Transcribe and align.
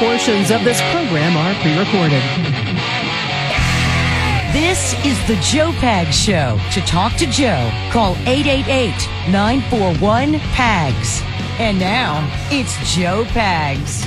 Portions 0.00 0.50
of 0.50 0.64
this 0.64 0.80
program 0.92 1.36
are 1.36 1.54
pre-recorded. 1.60 2.22
This 4.50 4.94
is 5.04 5.18
the 5.28 5.36
Joe 5.42 5.72
Pags 5.72 6.14
Show. 6.14 6.58
To 6.72 6.80
talk 6.86 7.16
to 7.18 7.26
Joe, 7.26 7.70
call 7.92 8.14
888-941-PAGS. 8.24 11.22
And 11.58 11.78
now, 11.78 12.26
it's 12.50 12.74
Joe 12.94 13.24
Pags. 13.24 14.06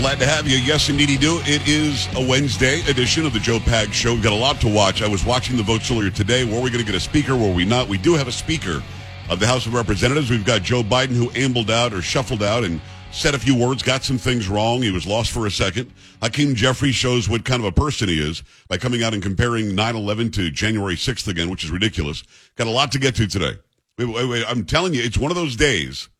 Glad 0.00 0.18
to 0.20 0.26
have 0.26 0.48
you. 0.48 0.56
Yes, 0.56 0.88
indeed, 0.88 1.10
you 1.10 1.18
do. 1.18 1.38
It 1.42 1.68
is 1.68 2.08
a 2.16 2.26
Wednesday 2.26 2.80
edition 2.88 3.26
of 3.26 3.34
the 3.34 3.40
Joe 3.40 3.58
Pags 3.58 3.92
Show. 3.92 4.14
We've 4.14 4.22
got 4.22 4.32
a 4.32 4.36
lot 4.36 4.58
to 4.62 4.74
watch. 4.74 5.02
I 5.02 5.08
was 5.08 5.22
watching 5.22 5.58
the 5.58 5.64
votes 5.64 5.90
earlier 5.90 6.08
today. 6.08 6.44
Were 6.44 6.62
we 6.62 6.70
going 6.70 6.82
to 6.82 6.90
get 6.90 6.94
a 6.94 7.00
speaker? 7.00 7.36
Were 7.36 7.52
we 7.52 7.66
not? 7.66 7.88
We 7.88 7.98
do 7.98 8.14
have 8.14 8.26
a 8.26 8.32
speaker 8.32 8.82
of 9.28 9.38
the 9.38 9.46
House 9.46 9.66
of 9.66 9.74
Representatives. 9.74 10.30
We've 10.30 10.46
got 10.46 10.62
Joe 10.62 10.82
Biden, 10.82 11.14
who 11.14 11.30
ambled 11.38 11.70
out 11.70 11.92
or 11.92 12.00
shuffled 12.00 12.42
out 12.42 12.64
and 12.64 12.80
said 13.16 13.34
a 13.34 13.38
few 13.38 13.54
words, 13.54 13.82
got 13.82 14.04
some 14.04 14.18
things 14.18 14.48
wrong. 14.48 14.82
He 14.82 14.90
was 14.90 15.06
lost 15.06 15.30
for 15.32 15.46
a 15.46 15.50
second. 15.50 15.90
Hakeem 16.22 16.54
Jeffries 16.54 16.94
shows 16.94 17.28
what 17.28 17.44
kind 17.44 17.60
of 17.60 17.66
a 17.66 17.72
person 17.72 18.08
he 18.08 18.20
is 18.20 18.42
by 18.68 18.76
coming 18.76 19.02
out 19.02 19.14
and 19.14 19.22
comparing 19.22 19.70
9-11 19.70 20.32
to 20.34 20.50
January 20.50 20.96
6th 20.96 21.26
again, 21.26 21.48
which 21.48 21.64
is 21.64 21.70
ridiculous. 21.70 22.22
Got 22.56 22.66
a 22.66 22.70
lot 22.70 22.92
to 22.92 22.98
get 22.98 23.14
to 23.16 23.26
today. 23.26 23.54
Wait, 23.98 24.08
wait, 24.08 24.28
wait. 24.28 24.44
I'm 24.46 24.64
telling 24.64 24.92
you, 24.92 25.02
it's 25.02 25.16
one 25.16 25.30
of 25.30 25.36
those 25.36 25.56
days 25.56 26.10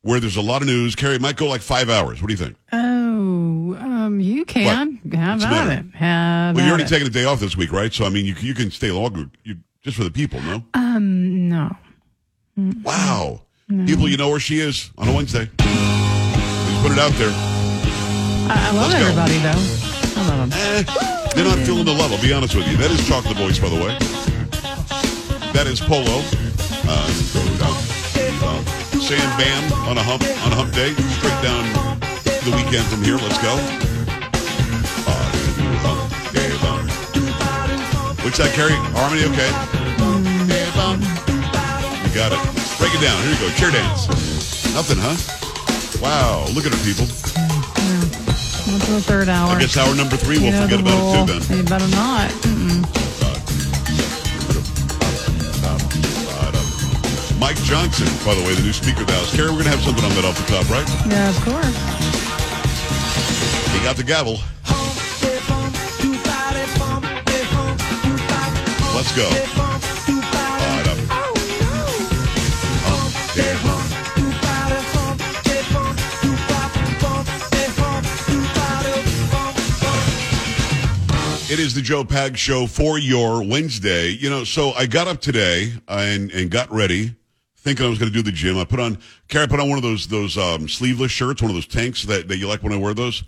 where 0.00 0.18
there's 0.18 0.36
a 0.36 0.42
lot 0.42 0.62
of 0.62 0.68
news. 0.68 0.94
Carrie, 0.94 1.16
it 1.16 1.20
might 1.20 1.36
go 1.36 1.46
like 1.46 1.60
five 1.60 1.90
hours. 1.90 2.22
What 2.22 2.28
do 2.28 2.32
you 2.32 2.38
think? 2.38 2.56
Oh, 2.72 3.76
um, 3.78 4.18
you 4.20 4.46
can. 4.46 4.98
Have 5.12 5.42
at 5.42 5.78
it. 5.78 5.94
Have 5.94 6.56
well, 6.56 6.64
you're 6.64 6.72
already 6.72 6.84
it. 6.84 6.88
taking 6.88 7.06
a 7.06 7.10
day 7.10 7.24
off 7.24 7.38
this 7.38 7.56
week, 7.56 7.70
right? 7.70 7.92
So, 7.92 8.06
I 8.06 8.08
mean, 8.08 8.24
you, 8.24 8.34
you 8.40 8.54
can 8.54 8.70
stay 8.70 8.90
longer 8.90 9.28
you, 9.44 9.58
just 9.82 9.98
for 9.98 10.04
the 10.04 10.10
people, 10.10 10.40
no? 10.40 10.64
Um, 10.72 11.48
no. 11.50 11.76
Wow. 12.56 13.42
People, 13.68 14.08
you 14.08 14.16
know 14.16 14.30
where 14.30 14.40
she 14.40 14.60
is 14.60 14.90
on 14.96 15.08
a 15.08 15.12
Wednesday. 15.12 15.50
Put 16.86 16.94
it 16.94 17.02
out 17.02 17.10
there. 17.18 17.34
I, 18.46 18.54
I 18.54 18.70
love 18.70 18.86
Let's 18.86 18.94
go. 18.94 19.10
everybody, 19.10 19.38
though. 19.42 19.58
I 19.58 20.22
love 20.30 20.38
them. 20.38 20.50
Eh, 20.54 20.86
they're 21.34 21.42
not 21.42 21.58
feeling 21.66 21.84
the 21.84 21.90
love, 21.90 22.12
I'll 22.12 22.22
be 22.22 22.32
honest 22.32 22.54
with 22.54 22.68
you. 22.68 22.76
That 22.76 22.92
is 22.92 23.02
Chocolate 23.08 23.36
Voice, 23.36 23.58
by 23.58 23.70
the 23.70 23.74
way. 23.74 23.98
That 25.50 25.66
is 25.66 25.80
Polo. 25.82 26.22
Uh, 26.86 27.10
uh, 28.38 28.62
Sam 29.02 29.18
Bam 29.34 29.66
on 29.90 29.98
a 29.98 30.02
hump 30.06 30.22
on 30.46 30.52
a 30.52 30.54
hump 30.54 30.70
day. 30.78 30.94
Straight 31.18 31.42
down 31.42 31.66
the 32.46 32.54
weekend 32.54 32.86
from 32.86 33.02
here. 33.02 33.18
Let's 33.18 33.42
go. 33.42 33.58
Day 36.30 36.54
that, 38.38 38.54
Carrie? 38.54 38.78
Harmony, 38.94 39.26
okay. 39.26 39.50
You 42.06 42.14
got 42.14 42.30
it. 42.30 42.38
Break 42.78 42.94
it 42.94 43.02
down. 43.02 43.18
Here 43.26 43.34
you 43.34 43.40
go. 43.42 43.50
Cheer 43.58 43.74
dance. 43.74 44.06
Nothing, 44.72 45.02
huh? 45.02 45.45
Wow. 46.00 46.46
Look 46.54 46.66
at 46.66 46.72
her, 46.72 46.84
people. 46.84 47.04
On 48.72 48.80
to 48.80 48.92
the 48.92 49.00
third 49.02 49.28
hour. 49.28 49.50
I 49.50 49.60
guess 49.60 49.76
hour 49.76 49.94
number 49.94 50.16
three, 50.16 50.36
we'll 50.38 50.46
You 50.46 50.52
know 50.52 50.62
forget 50.62 50.80
about 50.80 50.98
rule. 51.00 51.14
it 51.14 51.26
too 51.26 51.54
then. 51.54 51.58
You 51.58 51.64
better 51.64 51.88
not. 51.88 52.30
Mm-mm. 52.44 52.82
Mike 57.38 57.56
Johnson, 57.62 58.06
by 58.24 58.34
the 58.34 58.42
way, 58.46 58.54
the 58.54 58.62
new 58.62 58.72
Speaker 58.72 59.02
of 59.02 59.06
the 59.06 59.12
House. 59.12 59.34
Carrie, 59.36 59.50
we're 59.50 59.62
going 59.62 59.64
to 59.64 59.70
have 59.70 59.82
something 59.82 60.04
on 60.04 60.10
that 60.16 60.24
off 60.24 60.36
the 60.40 60.50
top, 60.50 60.68
right? 60.70 60.88
Yeah, 61.06 61.28
of 61.28 61.36
course. 61.44 61.76
He 63.72 63.84
got 63.84 63.96
the 63.96 64.02
gavel. 64.02 64.38
Let's 68.94 69.12
go. 69.14 69.65
It 81.48 81.60
is 81.60 81.74
the 81.74 81.80
Joe 81.80 82.04
Pag 82.04 82.36
Show 82.36 82.66
for 82.66 82.98
your 82.98 83.40
Wednesday. 83.40 84.08
You 84.08 84.28
know, 84.28 84.42
so 84.42 84.72
I 84.72 84.86
got 84.86 85.06
up 85.06 85.20
today 85.20 85.74
and, 85.86 86.32
and 86.32 86.50
got 86.50 86.68
ready, 86.72 87.14
thinking 87.58 87.86
I 87.86 87.88
was 87.88 88.00
going 88.00 88.10
to 88.10 88.12
do 88.12 88.20
the 88.20 88.32
gym. 88.32 88.58
I 88.58 88.64
put 88.64 88.80
on, 88.80 88.98
Carrie 89.28 89.48
put 89.48 89.58
on 89.58 89.68
one 89.68 89.76
of 89.78 89.82
those 89.82 90.06
those 90.06 90.38
um, 90.38 90.68
sleeveless 90.68 91.10
shirts, 91.10 91.42
one 91.42 91.50
of 91.50 91.56
those 91.56 91.66
tanks 91.66 92.04
that, 92.04 92.28
that 92.28 92.36
you 92.38 92.46
like 92.46 92.62
when 92.62 92.72
I 92.72 92.76
wear 92.76 92.94
those. 92.94 93.24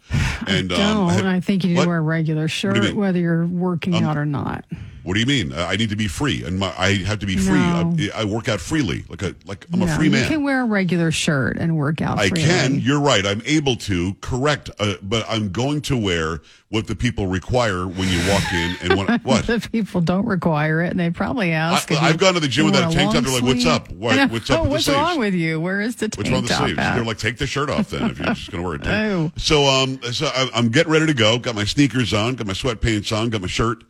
And 0.47 0.69
Don't. 0.69 0.81
um, 0.81 1.09
had- 1.09 1.26
I 1.26 1.41
think 1.41 1.64
you 1.64 1.75
need 1.75 1.82
to 1.82 1.88
wear 1.88 1.98
a 1.98 2.03
regular 2.03 2.42
do 2.42 2.44
you 2.44 2.48
shirt, 2.48 2.94
whether 2.94 3.19
you're 3.19 3.47
working 3.47 3.94
out 3.97 4.16
or 4.16 4.26
not. 4.26 4.64
What 5.09 5.14
do 5.14 5.20
you 5.20 5.26
mean? 5.26 5.54
I 5.54 5.72
I 5.72 5.76
need 5.76 5.88
to 5.88 5.97
be 5.97 6.06
free, 6.06 6.44
and 6.44 6.59
my, 6.59 6.70
I 6.76 6.97
have 7.04 7.20
to 7.20 7.26
be 7.26 7.36
free. 7.38 7.59
No. 7.59 7.97
I, 8.14 8.22
I 8.22 8.25
work 8.25 8.47
out 8.48 8.60
freely, 8.60 9.04
like 9.09 9.22
a 9.22 9.34
like 9.47 9.64
I'm 9.72 9.81
a 9.81 9.86
No, 9.86 9.97
free 9.97 10.10
You 10.10 10.26
can 10.26 10.42
wear 10.42 10.60
a 10.60 10.66
regular 10.66 11.10
shirt 11.10 11.56
and 11.56 11.78
work 11.78 12.03
out. 12.03 12.19
I 12.19 12.28
freely. 12.28 12.44
can. 12.44 12.80
You're 12.80 13.00
right. 13.00 13.25
I'm 13.25 13.41
able 13.47 13.76
to. 13.76 14.15
Correct. 14.20 14.69
Uh, 14.78 14.94
but 15.00 15.25
I'm 15.26 15.50
going 15.50 15.80
to 15.82 15.97
wear 15.97 16.42
what 16.69 16.88
the 16.88 16.94
people 16.94 17.26
require 17.26 17.86
when 17.86 18.09
you 18.09 18.19
walk 18.30 18.53
in. 18.53 18.76
And 18.82 18.98
when, 18.98 19.20
what? 19.22 19.47
The 19.47 19.66
people 19.72 20.03
don't 20.03 20.26
require 20.26 20.82
it, 20.82 20.91
and 20.91 21.00
they 21.00 21.09
probably 21.09 21.53
ask. 21.53 21.91
I, 21.91 22.09
I've 22.09 22.19
gone 22.19 22.34
to 22.34 22.41
the 22.41 22.48
gym 22.48 22.66
without 22.66 22.92
a 22.92 22.94
tank 22.94 23.15
top. 23.15 23.25
They're 23.25 23.32
like, 23.32 23.42
"What's 23.44 23.65
up? 23.65 23.88
I 24.04 24.16
know. 24.16 24.26
what's 24.26 24.50
up 24.50 24.62
with 24.65 24.72
What's 24.72 24.88
wrong 24.91 25.19
with 25.19 25.32
you? 25.32 25.59
Where 25.59 25.80
is 25.80 25.88
the 25.97 26.09
tank 26.09 26.19
What's 26.19 26.31
wrong 26.31 26.43
with 26.43 26.50
the 26.50 26.54
top 26.56 26.65
sleeves? 26.66 26.78
at? 26.78 26.94
They're 26.94 27.04
like, 27.04 27.19
take 27.19 27.38
the 27.38 27.47
shirt 27.47 27.71
off 27.71 27.91
then 27.91 28.10
if 28.10 28.19
you're 28.19 28.26
just 28.28 28.50
going 28.50 28.62
to 28.62 28.69
wear 28.69 28.76
it. 28.76 28.87
Oh. 28.87 29.32
So 29.38 29.65
um, 29.65 30.00
so 30.12 30.26
I- 30.26 30.50
I'm 30.54 30.69
getting 30.71 30.93
ready 30.93 31.06
to 31.06 31.15
go. 31.15 31.38
Got 31.38 31.54
my 31.54 31.65
sneakers 31.65 32.12
on. 32.15 32.34
Got 32.37 32.47
my 32.47 32.53
sweatpants 32.53 33.16
on. 33.16 33.31
Got 33.31 33.41
my 33.43 33.47
shirt 33.49 33.84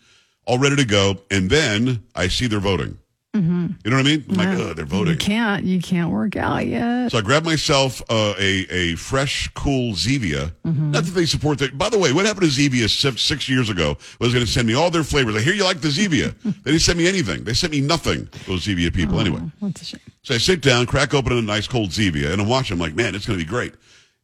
all 0.47 0.58
ready 0.58 0.76
to 0.76 0.84
go. 0.84 1.19
And 1.31 1.50
then 1.50 2.04
I 2.14 2.28
see 2.28 2.47
they're 2.47 2.60
voting. 2.60 2.98
Mm-hmm. 3.37 3.66
You 3.84 3.91
know 3.91 3.97
what 3.99 4.06
I 4.06 4.09
mean? 4.11 4.25
I'm 4.31 4.34
like, 4.37 4.49
oh, 4.59 4.72
they're 4.72 4.84
You 4.87 4.91
voting. 4.91 5.19
can't. 5.19 5.62
You 5.65 5.81
can't 5.83 6.11
work 6.11 6.34
out 6.34 6.66
yet. 6.66 7.12
So 7.12 7.19
I 7.19 7.21
grabbed 7.21 7.44
myself 7.44 8.00
uh, 8.09 8.34
a 8.39 8.66
a 8.71 8.94
fresh, 8.97 9.49
cool 9.55 9.93
Zevia. 9.93 10.53
Mm-hmm. 10.65 10.93
Not 10.93 11.05
that 11.05 11.11
they 11.11 11.27
support 11.27 11.59
that. 11.59 11.77
By 11.77 11.91
the 11.91 11.99
way, 11.99 12.12
what 12.12 12.25
happened 12.25 12.50
to 12.50 12.56
Zevia 12.71 12.88
six, 12.88 13.21
six 13.21 13.47
years 13.49 13.69
ago? 13.69 13.99
Was 14.19 14.33
going 14.33 14.44
to 14.44 14.50
send 14.50 14.67
me 14.67 14.75
all 14.75 14.91
their 14.91 15.05
flavors. 15.05 15.37
I 15.37 15.41
hear 15.41 15.53
you 15.53 15.65
like 15.65 15.81
the 15.83 15.88
Zevia. 15.88 16.34
they 16.43 16.71
didn't 16.71 16.81
send 16.81 16.99
me 16.99 17.06
anything. 17.06 17.44
They 17.44 17.53
sent 17.55 17.71
me 17.72 17.83
nothing. 17.83 18.28
Those 18.47 18.65
Zevia 18.65 18.93
people. 18.94 19.21
Anyway, 19.21 19.43
That's 19.61 19.83
a 19.83 19.84
shame. 19.84 20.00
so 20.22 20.34
I 20.34 20.38
sit 20.38 20.62
down, 20.62 20.87
crack 20.87 21.12
open 21.12 21.33
a 21.34 21.43
nice 21.43 21.69
cold 21.69 21.91
Zevia, 21.91 22.33
and 22.33 22.41
I'm 22.41 22.49
watching. 22.49 22.75
I'm 22.77 22.81
like, 22.81 22.94
man, 22.94 23.15
it's 23.15 23.27
going 23.27 23.38
to 23.38 23.44
be 23.44 23.49
great. 23.49 23.75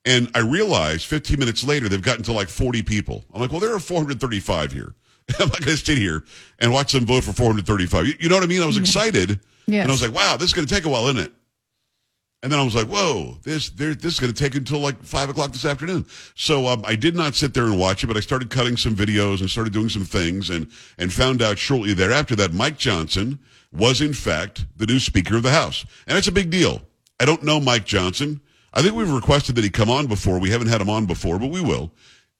And 0.06 0.30
I 0.34 0.40
realize 0.40 1.04
15 1.04 1.38
minutes 1.38 1.62
later, 1.62 1.88
they've 1.88 2.00
gotten 2.02 2.22
to 2.24 2.32
like 2.32 2.48
40 2.48 2.82
people. 2.82 3.24
I'm 3.34 3.40
like, 3.40 3.50
well, 3.50 3.60
there 3.60 3.74
are 3.74 3.78
435 3.80 4.72
here. 4.72 4.94
I'm 5.38 5.48
not 5.48 5.60
going 5.60 5.76
to 5.76 5.84
sit 5.84 5.98
here 5.98 6.24
and 6.58 6.72
watch 6.72 6.92
them 6.92 7.06
vote 7.06 7.24
for 7.24 7.32
435. 7.32 8.06
You, 8.06 8.14
you 8.20 8.28
know 8.28 8.36
what 8.36 8.44
I 8.44 8.46
mean? 8.46 8.62
I 8.62 8.66
was 8.66 8.76
excited. 8.76 9.40
Yes. 9.66 9.82
And 9.82 9.90
I 9.90 9.94
was 9.94 10.02
like, 10.02 10.14
wow, 10.14 10.36
this 10.36 10.48
is 10.48 10.54
going 10.54 10.66
to 10.66 10.74
take 10.74 10.84
a 10.84 10.88
while, 10.88 11.06
isn't 11.08 11.18
it? 11.18 11.32
And 12.42 12.52
then 12.52 12.60
I 12.60 12.62
was 12.62 12.74
like, 12.74 12.88
whoa, 12.88 13.38
this 13.42 13.70
this 13.70 14.04
is 14.04 14.20
going 14.20 14.30
to 14.30 14.38
take 14.38 14.54
until 14.54 14.78
like 14.78 15.02
five 15.02 15.30
o'clock 15.30 15.52
this 15.52 15.64
afternoon. 15.64 16.04
So 16.34 16.66
um, 16.66 16.84
I 16.86 16.94
did 16.94 17.16
not 17.16 17.34
sit 17.34 17.54
there 17.54 17.64
and 17.64 17.80
watch 17.80 18.04
it, 18.04 18.06
but 18.06 18.18
I 18.18 18.20
started 18.20 18.50
cutting 18.50 18.76
some 18.76 18.94
videos 18.94 19.40
and 19.40 19.48
started 19.48 19.72
doing 19.72 19.88
some 19.88 20.04
things 20.04 20.50
and, 20.50 20.70
and 20.98 21.10
found 21.10 21.40
out 21.40 21.56
shortly 21.56 21.94
thereafter 21.94 22.36
that 22.36 22.52
Mike 22.52 22.76
Johnson 22.76 23.38
was 23.72 24.02
in 24.02 24.12
fact 24.12 24.66
the 24.76 24.84
new 24.84 24.98
Speaker 24.98 25.36
of 25.36 25.42
the 25.42 25.52
House. 25.52 25.86
And 26.06 26.18
it's 26.18 26.28
a 26.28 26.32
big 26.32 26.50
deal. 26.50 26.82
I 27.18 27.24
don't 27.24 27.44
know 27.44 27.60
Mike 27.60 27.86
Johnson. 27.86 28.42
I 28.74 28.82
think 28.82 28.94
we've 28.94 29.10
requested 29.10 29.54
that 29.54 29.64
he 29.64 29.70
come 29.70 29.88
on 29.88 30.06
before. 30.06 30.38
We 30.38 30.50
haven't 30.50 30.68
had 30.68 30.82
him 30.82 30.90
on 30.90 31.06
before, 31.06 31.38
but 31.38 31.48
we 31.48 31.62
will. 31.62 31.92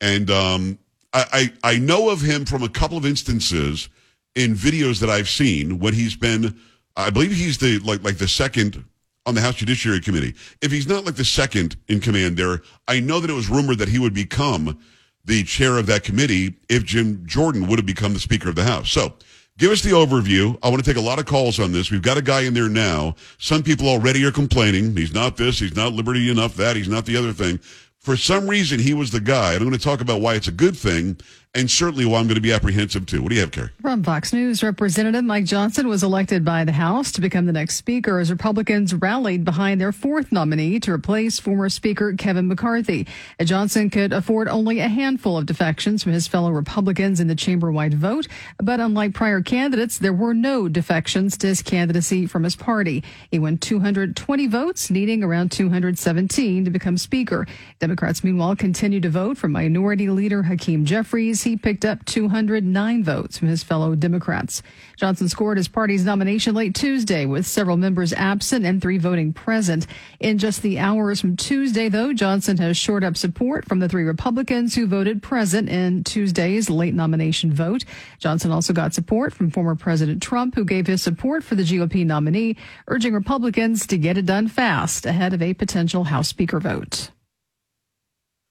And 0.03 0.31
um, 0.31 0.79
I, 1.15 1.53
I, 1.63 1.79
know 1.79 2.11
of 2.11 2.21
him 2.21 2.45
from 2.45 2.65
a 2.65 2.69
couple 2.69 2.99
of 2.99 3.07
instances 3.07 3.89
in 4.35 4.55
videos 4.55 4.99
that 5.01 5.09
I've 5.09 5.29
seen 5.29 5.79
when 5.79 5.95
he's 5.95 6.17
been, 6.17 6.59
I 6.97 7.11
believe 7.11 7.31
he's 7.31 7.59
the 7.59 7.79
like 7.79 8.03
like 8.03 8.19
the 8.19 8.27
second 8.27 8.85
on 9.27 9.35
the 9.35 9.41
House 9.41 9.55
Judiciary 9.55 10.01
Committee. 10.01 10.35
If 10.61 10.73
he's 10.73 10.89
not 10.89 11.05
like 11.05 11.15
the 11.15 11.25
second 11.25 11.77
in 11.89 12.01
command 12.01 12.37
there, 12.37 12.63
I 12.89 13.01
know 13.01 13.21
that 13.21 13.31
it 13.31 13.35
was 13.35 13.49
rumored 13.49 13.79
that 13.79 13.89
he 13.89 13.99
would 13.99 14.15
become 14.15 14.79
the 15.25 15.43
chair 15.45 15.79
of 15.79 15.87
that 15.87 16.05
committee 16.05 16.55
if 16.69 16.85
Jim 16.85 17.25
Jordan 17.27 17.67
would 17.69 17.79
have 17.79 17.87
become 17.87 18.13
the 18.13 18.21
Speaker 18.21 18.51
of 18.51 18.57
the 18.57 18.65
House. 18.65 18.91
So 18.91 19.15
give 19.57 19.71
us 19.71 19.83
the 19.83 19.91
overview. 19.91 20.59
I 20.63 20.69
want 20.69 20.85
to 20.85 20.91
take 20.91 21.01
a 21.01 21.05
lot 21.05 21.19
of 21.19 21.27
calls 21.27 21.59
on 21.59 21.73
this. 21.73 21.91
We've 21.91 22.03
got 22.03 22.19
a 22.19 22.23
guy 22.23 22.43
in 22.43 22.53
there 22.53 22.69
now. 22.69 23.15
Some 23.39 23.63
people 23.63 23.89
already 23.89 24.25
are 24.25 24.33
complaining. 24.33 24.95
He's 24.97 25.15
not 25.15 25.37
this. 25.37 25.59
He's 25.59 25.77
not 25.77 25.93
liberty 25.93 26.31
enough 26.31 26.57
that. 26.57 26.77
He's 26.77 26.89
not 26.89 27.07
the 27.07 27.17
other 27.17 27.33
thing. 27.33 27.59
For 28.05 28.19
some 28.19 28.47
reason, 28.49 28.81
he 28.81 28.93
was 28.93 29.13
the 29.13 29.21
guy. 29.21 29.55
And 29.55 29.63
I'm 29.63 29.69
going 29.69 29.79
to 29.79 29.83
talk 29.83 30.03
about 30.03 30.21
why 30.21 30.35
it's 30.35 30.47
a 30.47 30.53
good 30.53 30.77
thing 30.77 31.17
and 31.55 31.71
certainly 31.71 32.05
why 32.05 32.19
I'm 32.19 32.27
going 32.27 32.35
to 32.35 32.41
be 32.41 32.53
apprehensive 32.53 33.07
too. 33.07 33.23
What 33.23 33.29
do 33.29 33.37
you 33.37 33.41
have, 33.41 33.53
Carrie? 33.53 33.71
From 33.81 34.03
Fox 34.03 34.33
News, 34.33 34.63
Representative 34.63 35.25
Mike 35.25 35.45
Johnson 35.45 35.87
was 35.87 36.03
elected 36.03 36.45
by 36.45 36.65
the 36.65 36.73
House 36.73 37.13
to 37.13 37.21
become 37.21 37.47
the 37.47 37.53
next 37.53 37.77
Speaker 37.77 38.19
as 38.19 38.31
Republicans 38.31 38.93
rallied 38.93 39.45
behind 39.45 39.81
their 39.81 39.93
fourth 39.93 40.33
nominee 40.33 40.81
to 40.81 40.93
replace 40.93 41.39
former 41.39 41.69
Speaker 41.69 42.15
Kevin 42.15 42.49
McCarthy. 42.49 43.07
Johnson 43.41 43.89
could 43.89 44.13
afford 44.13 44.49
only 44.49 44.81
a 44.81 44.89
handful 44.89 45.39
of 45.39 45.47
defections 45.47 46.03
from 46.03 46.13
his 46.13 46.27
fellow 46.27 46.51
Republicans 46.51 47.21
in 47.21 47.29
the 47.29 47.37
chamber-wide 47.37 47.95
vote, 47.95 48.27
but 48.59 48.81
unlike 48.81 49.15
prior 49.15 49.41
candidates, 49.41 49.99
there 49.99 50.13
were 50.13 50.35
no 50.35 50.69
defections 50.69 51.39
to 51.39 51.47
his 51.47 51.63
candidacy 51.63 52.27
from 52.27 52.43
his 52.43 52.57
party. 52.57 53.05
He 53.31 53.39
won 53.39 53.59
220 53.59 54.49
votes, 54.49 54.91
needing 54.91 55.23
around 55.23 55.53
217 55.53 56.65
to 56.65 56.71
become 56.71 56.99
Speaker. 56.99 57.47
Democrats, 57.79 58.25
meanwhile, 58.25 58.57
continue 58.57 59.01
to 59.01 59.09
vote 59.09 59.39
for 59.39 59.47
Minority 59.47 60.09
Leader 60.11 60.43
Hakeem 60.43 60.85
Jeffries. 60.85 61.44
He 61.45 61.57
picked 61.57 61.85
up 61.85 62.05
209 62.07 63.05
votes 63.05 63.39
from 63.39 63.49
his 63.49 63.63
fellow 63.63 63.95
Democrats. 63.95 64.63
Johnson 64.97 65.29
scored 65.29 65.57
his 65.57 65.69
party's 65.69 66.05
nomination 66.05 66.55
late 66.55 66.75
Tuesday 66.75 67.27
with 67.27 67.47
several 67.47 67.77
members 67.77 68.13
absent 68.13 68.65
and 68.65 68.83
three 68.83 68.99
voting 68.99 69.33
present. 69.33 69.87
In 70.19 70.39
just 70.39 70.63
the 70.63 70.79
hours 70.79 71.21
from 71.21 71.37
Tuesday, 71.37 71.89
though, 71.89 72.13
Johnson 72.13 72.57
has 72.59 72.77
shored 72.77 73.05
up 73.05 73.17
support 73.17 73.65
from 73.67 73.79
the 73.79 73.89
three 73.89 74.05
Republicans 74.05 74.75
who 74.75 74.87
voted 74.87 75.23
present 75.23 75.69
in 75.69 76.03
Tuesday's 76.03 76.69
late 76.69 76.95
nomination 76.95 77.53
vote. 77.53 77.85
Johnson 78.19 78.51
also 78.51 78.73
got 78.73 78.95
support 78.95 79.33
from 79.33 79.51
former 79.51 79.75
President 79.75 80.23
Trump, 80.23 80.55
who 80.55 80.65
gave 80.65 80.87
his 80.87 81.03
support 81.03 81.45
for 81.45 81.55
the 81.55 81.63
GOP 81.63 82.05
nominee, 82.05 82.57
urging 82.89 83.15
Republicans 83.15 83.87
to 83.87 83.99
get 83.99 84.19
it 84.19 84.27
done 84.27 84.49
fast 84.49 85.07
ahead 85.07 85.33
of 85.33 85.43
a 85.43 85.55
potential 85.55 86.05
House 86.05 86.29
Speaker 86.29 86.59
vote. 86.59 87.11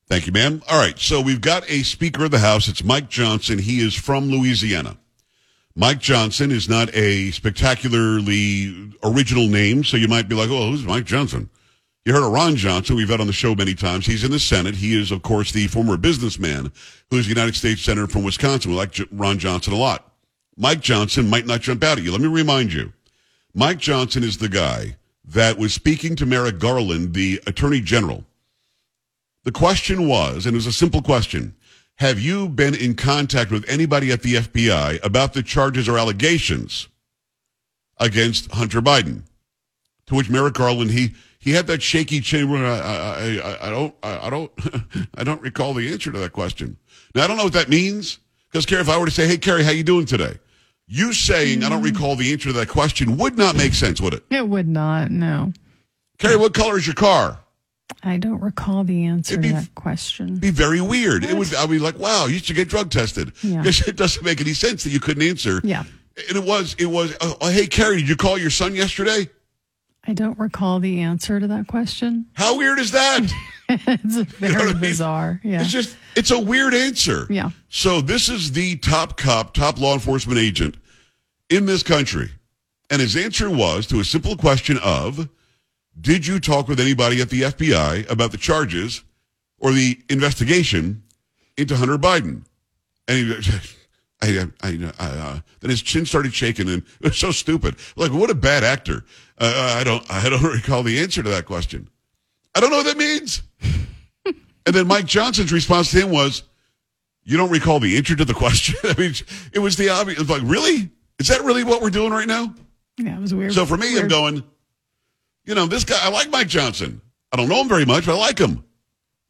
Thank 0.07 0.27
you, 0.27 0.33
ma'am. 0.33 0.61
All 0.69 0.77
right, 0.77 0.99
so 0.99 1.21
we've 1.21 1.41
got 1.41 1.69
a 1.69 1.83
Speaker 1.83 2.25
of 2.25 2.31
the 2.31 2.39
House. 2.39 2.67
It's 2.67 2.83
Mike 2.83 3.09
Johnson. 3.09 3.57
He 3.57 3.79
is 3.79 3.95
from 3.95 4.29
Louisiana. 4.29 4.97
Mike 5.75 5.99
Johnson 5.99 6.51
is 6.51 6.69
not 6.69 6.93
a 6.93 7.31
spectacularly 7.31 8.93
original 9.03 9.47
name, 9.47 9.83
so 9.83 9.97
you 9.97 10.07
might 10.07 10.29
be 10.29 10.35
like, 10.35 10.49
oh, 10.49 10.69
who's 10.69 10.83
Mike 10.83 11.05
Johnson? 11.05 11.49
You 12.05 12.13
heard 12.13 12.25
of 12.25 12.33
Ron 12.33 12.55
Johnson. 12.57 12.97
We've 12.97 13.09
had 13.09 13.21
on 13.21 13.27
the 13.27 13.33
show 13.33 13.55
many 13.55 13.73
times. 13.73 14.05
He's 14.05 14.25
in 14.25 14.31
the 14.31 14.39
Senate. 14.39 14.75
He 14.75 14.99
is, 14.99 15.09
of 15.09 15.23
course, 15.23 15.51
the 15.53 15.67
former 15.67 15.95
businessman 15.95 16.71
who 17.09 17.17
is 17.17 17.25
a 17.25 17.29
United 17.29 17.55
States 17.55 17.81
Senator 17.81 18.07
from 18.07 18.23
Wisconsin. 18.23 18.71
We 18.71 18.77
like 18.77 18.95
Ron 19.11 19.39
Johnson 19.39 19.73
a 19.73 19.77
lot. 19.77 20.11
Mike 20.57 20.81
Johnson 20.81 21.29
might 21.29 21.47
not 21.47 21.61
jump 21.61 21.83
out 21.83 21.97
at 21.97 22.03
you. 22.03 22.11
Let 22.11 22.21
me 22.21 22.27
remind 22.27 22.73
you. 22.73 22.91
Mike 23.55 23.79
Johnson 23.79 24.23
is 24.23 24.37
the 24.37 24.49
guy 24.49 24.97
that 25.25 25.57
was 25.57 25.73
speaking 25.73 26.15
to 26.17 26.25
Merrick 26.25 26.59
Garland, 26.59 27.13
the 27.13 27.41
Attorney 27.47 27.79
General. 27.79 28.25
The 29.43 29.51
question 29.51 30.07
was, 30.07 30.45
and 30.45 30.53
it 30.53 30.57
was 30.57 30.67
a 30.67 30.73
simple 30.73 31.01
question, 31.01 31.55
have 31.95 32.19
you 32.19 32.49
been 32.49 32.73
in 32.73 32.95
contact 32.95 33.51
with 33.51 33.67
anybody 33.67 34.11
at 34.11 34.21
the 34.21 34.35
FBI 34.35 35.03
about 35.03 35.33
the 35.33 35.43
charges 35.43 35.87
or 35.87 35.97
allegations 35.97 36.87
against 37.99 38.51
Hunter 38.51 38.81
Biden? 38.81 39.23
To 40.07 40.15
which 40.15 40.29
Merrick 40.29 40.55
Garland, 40.55 40.91
he 40.91 41.13
he 41.39 41.51
had 41.51 41.67
that 41.67 41.81
shaky 41.81 42.21
chin. 42.21 42.49
I, 42.55 42.79
I, 42.79 43.37
I, 43.37 43.67
I 43.67 43.69
don't, 43.69 43.95
I, 44.01 44.29
don't, 44.29 44.51
I 45.15 45.23
don't 45.25 45.41
recall 45.41 45.73
the 45.73 45.91
answer 45.91 46.11
to 46.11 46.19
that 46.19 46.31
question. 46.31 46.77
Now 47.15 47.23
I 47.23 47.27
don't 47.27 47.37
know 47.37 47.43
what 47.43 47.53
that 47.53 47.69
means 47.69 48.19
because 48.49 48.65
Carrie, 48.65 48.81
if 48.81 48.89
I 48.89 48.97
were 48.97 49.05
to 49.05 49.11
say, 49.11 49.27
"Hey, 49.27 49.37
Carrie, 49.37 49.63
how 49.63 49.71
you 49.71 49.83
doing 49.83 50.05
today?" 50.05 50.39
You 50.87 51.13
saying 51.13 51.61
mm. 51.61 51.65
I 51.65 51.69
don't 51.69 51.81
recall 51.81 52.15
the 52.15 52.31
answer 52.31 52.49
to 52.49 52.53
that 52.53 52.69
question 52.69 53.17
would 53.17 53.37
not 53.37 53.55
make 53.55 53.73
sense, 53.73 54.01
would 54.01 54.13
it? 54.13 54.23
It 54.29 54.47
would 54.47 54.67
not. 54.67 55.11
No. 55.11 55.53
Carrie, 56.17 56.37
what 56.37 56.53
color 56.53 56.77
is 56.77 56.85
your 56.85 56.95
car? 56.95 57.42
I 58.01 58.17
don't 58.17 58.41
recall 58.41 58.83
the 58.83 59.05
answer 59.05 59.37
be, 59.37 59.49
to 59.49 59.53
that 59.55 59.75
question. 59.75 60.29
It'd 60.29 60.41
be 60.41 60.49
very 60.49 60.81
weird. 60.81 61.23
It 61.23 61.35
would. 61.35 61.53
I'd 61.53 61.69
be 61.69 61.79
like, 61.79 61.99
"Wow, 61.99 62.25
you 62.25 62.39
should 62.39 62.55
get 62.55 62.69
drug 62.69 62.89
tested." 62.89 63.33
Yeah. 63.41 63.63
It 63.87 63.95
doesn't 63.95 64.23
make 64.23 64.39
any 64.39 64.53
sense 64.53 64.83
that 64.83 64.91
you 64.91 64.99
couldn't 64.99 65.23
answer. 65.23 65.59
Yeah. 65.63 65.83
And 66.29 66.37
it 66.37 66.43
was. 66.43 66.75
It 66.79 66.85
was. 66.85 67.15
Oh, 67.21 67.37
oh, 67.41 67.49
hey, 67.49 67.67
Carrie, 67.67 67.97
did 67.97 68.09
you 68.09 68.15
call 68.15 68.37
your 68.37 68.49
son 68.49 68.75
yesterday? 68.75 69.29
I 70.05 70.13
don't 70.13 70.37
recall 70.37 70.79
the 70.79 71.01
answer 71.01 71.39
to 71.39 71.47
that 71.47 71.67
question. 71.67 72.25
How 72.33 72.57
weird 72.57 72.79
is 72.79 72.91
that? 72.91 73.31
it's 73.69 74.15
very 74.15 74.53
you 74.53 74.59
know 74.59 74.65
I 74.65 74.73
mean? 74.73 74.79
bizarre. 74.81 75.41
Yeah. 75.43 75.61
It's 75.61 75.71
just. 75.71 75.95
It's 76.15 76.31
a 76.31 76.39
weird 76.39 76.73
answer. 76.73 77.27
Yeah. 77.29 77.49
So 77.69 78.01
this 78.01 78.29
is 78.29 78.51
the 78.51 78.77
top 78.77 79.17
cop, 79.17 79.53
top 79.53 79.79
law 79.79 79.93
enforcement 79.93 80.39
agent 80.39 80.77
in 81.49 81.65
this 81.65 81.83
country, 81.83 82.31
and 82.89 83.01
his 83.01 83.15
answer 83.15 83.49
was 83.49 83.87
to 83.87 83.99
a 83.99 84.03
simple 84.03 84.35
question 84.35 84.77
of 84.83 85.29
did 85.99 86.25
you 86.25 86.39
talk 86.39 86.67
with 86.67 86.79
anybody 86.79 87.21
at 87.21 87.29
the 87.29 87.41
FBI 87.41 88.09
about 88.09 88.31
the 88.31 88.37
charges 88.37 89.03
or 89.59 89.71
the 89.71 89.99
investigation 90.09 91.03
into 91.57 91.75
Hunter 91.75 91.97
Biden? 91.97 92.43
And 93.07 93.17
he, 93.17 93.35
I, 94.21 94.47
I, 94.61 94.91
I, 94.99 95.05
uh, 95.05 95.39
then 95.59 95.69
his 95.69 95.81
chin 95.81 96.05
started 96.05 96.33
shaking, 96.33 96.69
and 96.69 96.83
it 97.01 97.09
was 97.09 97.17
so 97.17 97.31
stupid. 97.31 97.75
Like, 97.95 98.11
what 98.11 98.29
a 98.29 98.35
bad 98.35 98.63
actor! 98.63 99.03
Uh, 99.37 99.75
I 99.77 99.83
don't, 99.83 100.09
I 100.09 100.29
don't 100.29 100.43
recall 100.53 100.83
the 100.83 100.99
answer 100.99 101.21
to 101.21 101.29
that 101.29 101.45
question. 101.45 101.89
I 102.55 102.59
don't 102.59 102.69
know 102.69 102.77
what 102.77 102.85
that 102.85 102.97
means. 102.97 103.41
and 104.25 104.75
then 104.75 104.87
Mike 104.87 105.05
Johnson's 105.05 105.51
response 105.51 105.91
to 105.91 106.01
him 106.01 106.11
was, 106.11 106.43
"You 107.23 107.37
don't 107.37 107.49
recall 107.49 107.79
the 107.79 107.97
answer 107.97 108.15
to 108.15 108.25
the 108.25 108.33
question." 108.33 108.75
I 108.83 108.99
mean, 108.99 109.13
it 109.51 109.59
was 109.59 109.75
the 109.75 109.89
obvious. 109.89 110.29
Like, 110.29 110.43
really? 110.45 110.89
Is 111.19 111.27
that 111.27 111.41
really 111.43 111.63
what 111.63 111.81
we're 111.81 111.89
doing 111.89 112.11
right 112.11 112.27
now? 112.27 112.53
Yeah, 112.97 113.17
it 113.17 113.21
was 113.21 113.33
weird. 113.33 113.53
So 113.53 113.65
for 113.65 113.77
me, 113.77 113.93
weird. 113.93 114.03
I'm 114.03 114.09
going 114.09 114.43
you 115.45 115.55
know, 115.55 115.65
this 115.65 115.83
guy, 115.83 115.97
I 116.01 116.09
like 116.09 116.29
Mike 116.29 116.47
Johnson. 116.47 117.01
I 117.31 117.37
don't 117.37 117.49
know 117.49 117.61
him 117.61 117.67
very 117.67 117.85
much, 117.85 118.05
but 118.05 118.15
I 118.15 118.19
like 118.19 118.39
him. 118.39 118.51
You 118.51 118.55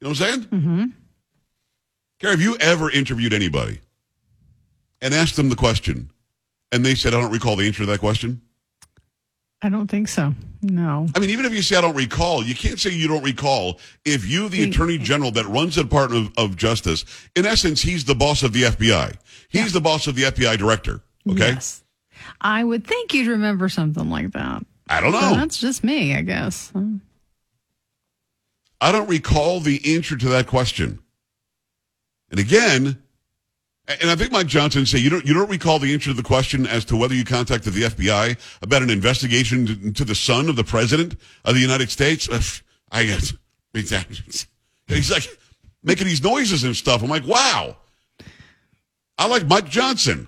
know 0.01 0.09
what 0.09 0.09
I'm 0.09 0.15
saying? 0.15 0.41
Mm-hmm. 0.41 0.85
Carrie, 2.19 2.31
have 2.31 2.41
you 2.41 2.57
ever 2.57 2.91
interviewed 2.91 3.33
anybody 3.33 3.79
and 5.01 5.13
asked 5.13 5.35
them 5.35 5.49
the 5.49 5.55
question 5.55 6.11
and 6.71 6.85
they 6.85 6.95
said, 6.95 7.13
I 7.13 7.21
don't 7.21 7.31
recall 7.31 7.55
the 7.55 7.65
answer 7.65 7.83
to 7.83 7.85
that 7.87 7.99
question? 7.99 8.41
I 9.61 9.69
don't 9.69 9.87
think 9.87 10.09
so. 10.09 10.33
No. 10.61 11.07
I 11.15 11.19
mean, 11.19 11.29
even 11.29 11.45
if 11.45 11.53
you 11.53 11.61
say 11.61 11.77
I 11.77 11.81
don't 11.81 11.95
recall, 11.95 12.43
you 12.43 12.53
can't 12.53 12.77
say 12.77 12.89
you 12.89 13.07
don't 13.07 13.23
recall 13.23 13.79
if 14.03 14.27
you, 14.27 14.49
the 14.49 14.63
attorney 14.63 14.97
general 14.97 15.31
that 15.31 15.45
runs 15.47 15.75
the 15.75 15.83
Department 15.83 16.33
of, 16.37 16.51
of 16.51 16.55
Justice, 16.57 17.05
in 17.35 17.45
essence, 17.45 17.81
he's 17.81 18.03
the 18.03 18.15
boss 18.15 18.43
of 18.43 18.51
the 18.51 18.63
FBI. 18.63 19.15
He's 19.49 19.61
yeah. 19.61 19.67
the 19.69 19.81
boss 19.81 20.07
of 20.07 20.15
the 20.15 20.23
FBI 20.23 20.57
director. 20.57 21.01
Okay. 21.29 21.51
Yes. 21.51 21.83
I 22.41 22.63
would 22.63 22.85
think 22.85 23.13
you'd 23.13 23.27
remember 23.29 23.69
something 23.69 24.09
like 24.09 24.31
that. 24.31 24.65
I 24.87 25.01
don't 25.01 25.11
know. 25.11 25.19
So 25.19 25.35
that's 25.35 25.57
just 25.57 25.83
me, 25.83 26.15
I 26.15 26.21
guess. 26.21 26.71
I 28.81 28.91
don't 28.91 29.07
recall 29.07 29.59
the 29.59 29.95
answer 29.95 30.17
to 30.17 30.29
that 30.29 30.47
question. 30.47 30.99
And 32.29 32.39
again, 32.39 33.01
and 33.87 34.09
I 34.09 34.15
think 34.15 34.31
Mike 34.31 34.47
Johnson 34.47 34.85
said 34.85 35.01
you 35.01 35.09
don't 35.09 35.25
you 35.25 35.33
don't 35.33 35.49
recall 35.49 35.79
the 35.79 35.93
answer 35.93 36.09
to 36.09 36.13
the 36.13 36.23
question 36.23 36.65
as 36.65 36.85
to 36.85 36.95
whether 36.95 37.13
you 37.13 37.25
contacted 37.25 37.73
the 37.73 37.83
FBI 37.83 38.37
about 38.61 38.81
an 38.81 38.89
investigation 38.89 39.67
into 39.83 40.05
the 40.05 40.15
son 40.15 40.49
of 40.49 40.55
the 40.55 40.63
president 40.63 41.15
of 41.45 41.53
the 41.55 41.61
United 41.61 41.89
States. 41.89 42.29
I 42.91 43.03
guess 43.05 43.33
he's 43.73 45.11
like 45.11 45.39
making 45.83 46.07
these 46.07 46.23
noises 46.23 46.63
and 46.63 46.75
stuff. 46.75 47.03
I'm 47.03 47.09
like, 47.09 47.27
wow. 47.27 47.77
I 49.17 49.27
like 49.27 49.47
Mike 49.47 49.69
Johnson 49.69 50.27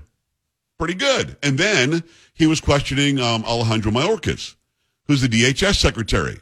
pretty 0.78 0.94
good. 0.94 1.38
And 1.44 1.58
then 1.58 2.04
he 2.34 2.48
was 2.48 2.62
questioning 2.62 3.20
um, 3.20 3.44
Alejandro 3.46 3.92
Mayorkas, 3.92 4.56
who's 5.08 5.22
the 5.22 5.28
DHS 5.28 5.76
secretary, 5.76 6.40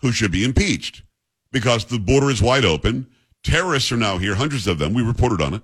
who 0.00 0.12
should 0.12 0.32
be 0.32 0.44
impeached 0.44 1.02
because 1.50 1.84
the 1.84 1.98
border 1.98 2.30
is 2.30 2.42
wide 2.42 2.64
open. 2.64 3.06
Terrorists 3.42 3.90
are 3.92 3.96
now 3.96 4.18
here, 4.18 4.34
hundreds 4.34 4.66
of 4.66 4.78
them. 4.78 4.94
We 4.94 5.02
reported 5.02 5.40
on 5.40 5.54
it. 5.54 5.62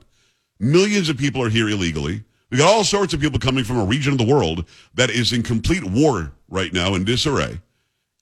Millions 0.58 1.08
of 1.08 1.16
people 1.16 1.42
are 1.42 1.48
here 1.48 1.68
illegally. 1.68 2.24
We 2.50 2.58
got 2.58 2.72
all 2.72 2.84
sorts 2.84 3.12
of 3.12 3.20
people 3.20 3.38
coming 3.38 3.64
from 3.64 3.78
a 3.78 3.84
region 3.84 4.12
of 4.12 4.18
the 4.18 4.24
world 4.26 4.64
that 4.94 5.10
is 5.10 5.32
in 5.32 5.42
complete 5.42 5.84
war 5.84 6.32
right 6.48 6.72
now 6.72 6.94
in 6.94 7.04
disarray. 7.04 7.60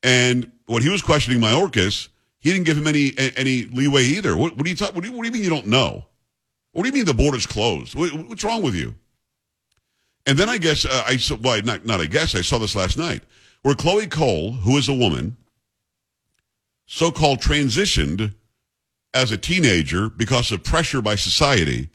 And 0.02 0.50
when 0.66 0.82
he 0.82 0.88
was 0.88 1.00
questioning 1.00 1.40
Mayorkas, 1.40 2.08
he 2.38 2.52
didn't 2.52 2.66
give 2.66 2.76
him 2.76 2.86
any 2.86 3.12
any 3.36 3.64
leeway 3.64 4.02
either. 4.04 4.36
What, 4.36 4.56
what 4.56 4.64
do 4.64 4.70
you 4.70 4.76
talk? 4.76 4.94
What 4.94 5.02
do 5.02 5.10
you, 5.10 5.16
what 5.16 5.22
do 5.22 5.28
you 5.28 5.32
mean 5.32 5.42
you 5.42 5.50
don't 5.50 5.66
know? 5.66 6.04
What 6.72 6.82
do 6.82 6.88
you 6.88 6.94
mean 6.94 7.06
the 7.06 7.14
border's 7.14 7.46
closed? 7.46 7.94
What, 7.94 8.12
what's 8.28 8.44
wrong 8.44 8.62
with 8.62 8.74
you? 8.74 8.94
And 10.26 10.36
then 10.36 10.48
I 10.48 10.58
guess 10.58 10.84
uh, 10.84 11.04
I 11.06 11.16
saw, 11.16 11.36
well, 11.36 11.62
not, 11.62 11.86
not 11.86 12.00
I 12.00 12.06
guess, 12.06 12.34
I 12.34 12.40
saw 12.40 12.58
this 12.58 12.74
last 12.74 12.98
night, 12.98 13.22
where 13.62 13.74
Chloe 13.74 14.08
Cole, 14.08 14.52
who 14.52 14.76
is 14.76 14.88
a 14.88 14.94
woman, 14.94 15.36
so 16.86 17.10
called 17.10 17.40
transitioned 17.40 18.34
as 19.14 19.32
a 19.32 19.38
teenager 19.38 20.10
because 20.10 20.50
of 20.52 20.64
pressure 20.64 21.00
by 21.00 21.14
society, 21.14 21.90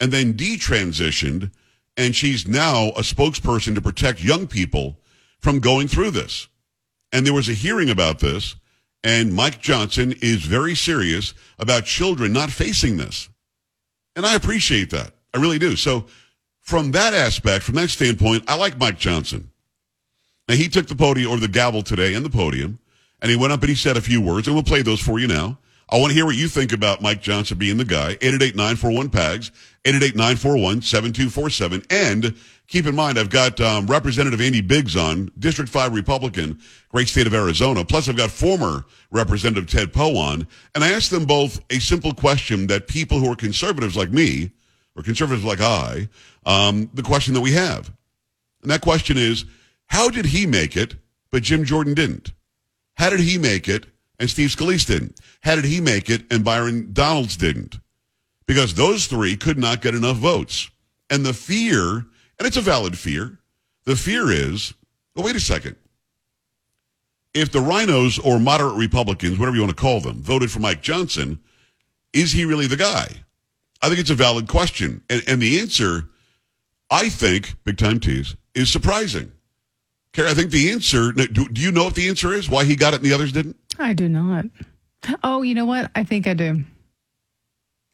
and 0.00 0.12
then 0.12 0.34
detransitioned, 0.34 1.50
and 1.96 2.14
she's 2.16 2.46
now 2.46 2.88
a 2.90 3.02
spokesperson 3.02 3.74
to 3.74 3.80
protect 3.80 4.22
young 4.22 4.46
people 4.46 4.98
from 5.40 5.60
going 5.60 5.88
through 5.88 6.10
this. 6.10 6.48
And 7.12 7.26
there 7.26 7.34
was 7.34 7.48
a 7.48 7.54
hearing 7.54 7.90
about 7.90 8.20
this, 8.20 8.56
and 9.04 9.34
Mike 9.34 9.60
Johnson 9.60 10.14
is 10.22 10.44
very 10.44 10.74
serious 10.74 11.34
about 11.58 11.84
children 11.84 12.32
not 12.32 12.50
facing 12.50 12.96
this. 12.96 13.28
And 14.16 14.24
I 14.24 14.34
appreciate 14.34 14.90
that. 14.90 15.12
I 15.32 15.38
really 15.38 15.58
do. 15.58 15.76
So 15.76 16.06
from 16.64 16.90
that 16.92 17.12
aspect, 17.12 17.62
from 17.62 17.74
that 17.74 17.90
standpoint, 17.90 18.42
I 18.48 18.56
like 18.56 18.78
Mike 18.78 18.98
Johnson. 18.98 19.50
Now, 20.48 20.54
he 20.54 20.68
took 20.68 20.86
the 20.88 20.96
podium 20.96 21.30
or 21.30 21.36
the 21.36 21.46
gavel 21.46 21.82
today 21.82 22.14
and 22.14 22.24
the 22.24 22.30
podium, 22.30 22.78
and 23.20 23.30
he 23.30 23.36
went 23.36 23.52
up 23.52 23.60
and 23.60 23.68
he 23.68 23.74
said 23.74 23.98
a 23.98 24.00
few 24.00 24.22
words, 24.22 24.46
and 24.46 24.56
we'll 24.56 24.64
play 24.64 24.80
those 24.80 25.00
for 25.00 25.18
you 25.18 25.28
now. 25.28 25.58
I 25.90 25.98
want 25.98 26.10
to 26.10 26.14
hear 26.14 26.24
what 26.24 26.36
you 26.36 26.48
think 26.48 26.72
about 26.72 27.02
Mike 27.02 27.20
Johnson 27.20 27.58
being 27.58 27.76
the 27.76 27.84
guy. 27.84 28.14
888-941-PAGS, 28.16 29.50
888-941-7247. 29.84 31.84
And 31.90 32.34
keep 32.66 32.86
in 32.86 32.96
mind, 32.96 33.18
I've 33.18 33.28
got 33.28 33.60
um, 33.60 33.86
Representative 33.86 34.40
Andy 34.40 34.62
Biggs 34.62 34.96
on, 34.96 35.30
District 35.38 35.70
5 35.70 35.94
Republican, 35.94 36.58
great 36.88 37.08
state 37.08 37.26
of 37.26 37.34
Arizona. 37.34 37.84
Plus, 37.84 38.08
I've 38.08 38.16
got 38.16 38.30
former 38.30 38.86
Representative 39.10 39.68
Ted 39.68 39.92
Poe 39.92 40.16
on. 40.16 40.46
And 40.74 40.82
I 40.82 40.92
asked 40.92 41.10
them 41.10 41.26
both 41.26 41.62
a 41.68 41.78
simple 41.78 42.14
question 42.14 42.68
that 42.68 42.88
people 42.88 43.18
who 43.18 43.30
are 43.30 43.36
conservatives 43.36 43.98
like 43.98 44.10
me, 44.10 44.52
or 44.96 45.02
conservatives 45.02 45.44
like 45.44 45.60
I, 45.60 46.08
um, 46.46 46.90
the 46.94 47.02
question 47.02 47.34
that 47.34 47.40
we 47.40 47.52
have. 47.52 47.92
And 48.62 48.70
that 48.70 48.80
question 48.80 49.16
is, 49.18 49.44
how 49.86 50.08
did 50.08 50.26
he 50.26 50.46
make 50.46 50.76
it, 50.76 50.96
but 51.30 51.42
Jim 51.42 51.64
Jordan 51.64 51.94
didn't? 51.94 52.32
How 52.94 53.10
did 53.10 53.20
he 53.20 53.38
make 53.38 53.68
it 53.68 53.86
and 54.18 54.30
Steve 54.30 54.50
Scalise 54.50 54.86
didn't? 54.86 55.20
How 55.42 55.54
did 55.56 55.64
he 55.64 55.80
make 55.80 56.08
it 56.08 56.24
and 56.30 56.44
Byron 56.44 56.92
Donalds 56.92 57.36
didn't? 57.36 57.78
because 58.46 58.74
those 58.74 59.06
three 59.06 59.36
could 59.36 59.58
not 59.58 59.80
get 59.80 59.94
enough 59.94 60.16
votes. 60.16 60.70
And 61.10 61.24
the 61.24 61.34
fear, 61.34 61.96
and 61.96 62.06
it's 62.40 62.56
a 62.56 62.62
valid 62.62 62.98
fear, 62.98 63.38
the 63.84 63.96
fear 63.96 64.30
is, 64.30 64.74
well, 65.14 65.24
wait 65.24 65.36
a 65.36 65.40
second. 65.40 65.76
If 67.32 67.50
the 67.50 67.60
RINOs 67.60 68.24
or 68.24 68.38
moderate 68.38 68.76
Republicans, 68.76 69.38
whatever 69.38 69.56
you 69.56 69.62
want 69.62 69.76
to 69.76 69.80
call 69.80 70.00
them, 70.00 70.22
voted 70.22 70.50
for 70.50 70.60
Mike 70.60 70.82
Johnson, 70.82 71.40
is 72.12 72.32
he 72.32 72.44
really 72.44 72.66
the 72.66 72.76
guy? 72.76 73.08
I 73.82 73.88
think 73.88 73.98
it's 73.98 74.10
a 74.10 74.14
valid 74.14 74.48
question. 74.48 75.02
And, 75.10 75.22
and 75.26 75.42
the 75.42 75.60
answer, 75.60 76.08
I 76.90 77.08
think, 77.08 77.54
big 77.64 77.76
time 77.78 78.00
tease, 78.00 78.36
is 78.54 78.70
surprising. 78.70 79.32
Carrie, 80.12 80.30
I 80.30 80.34
think 80.34 80.50
the 80.50 80.70
answer, 80.70 81.12
do, 81.12 81.26
do 81.26 81.60
you 81.60 81.72
know 81.72 81.84
what 81.84 81.94
the 81.94 82.08
answer 82.08 82.32
is? 82.32 82.48
Why 82.48 82.64
he 82.64 82.76
got 82.76 82.94
it 82.94 82.96
and 82.96 83.04
the 83.04 83.12
others 83.12 83.32
didn't? 83.32 83.56
I 83.78 83.92
do 83.94 84.08
not. 84.08 84.46
Oh, 85.24 85.42
you 85.42 85.54
know 85.54 85.66
what? 85.66 85.90
I 85.94 86.04
think 86.04 86.26
I 86.26 86.34
do. 86.34 86.64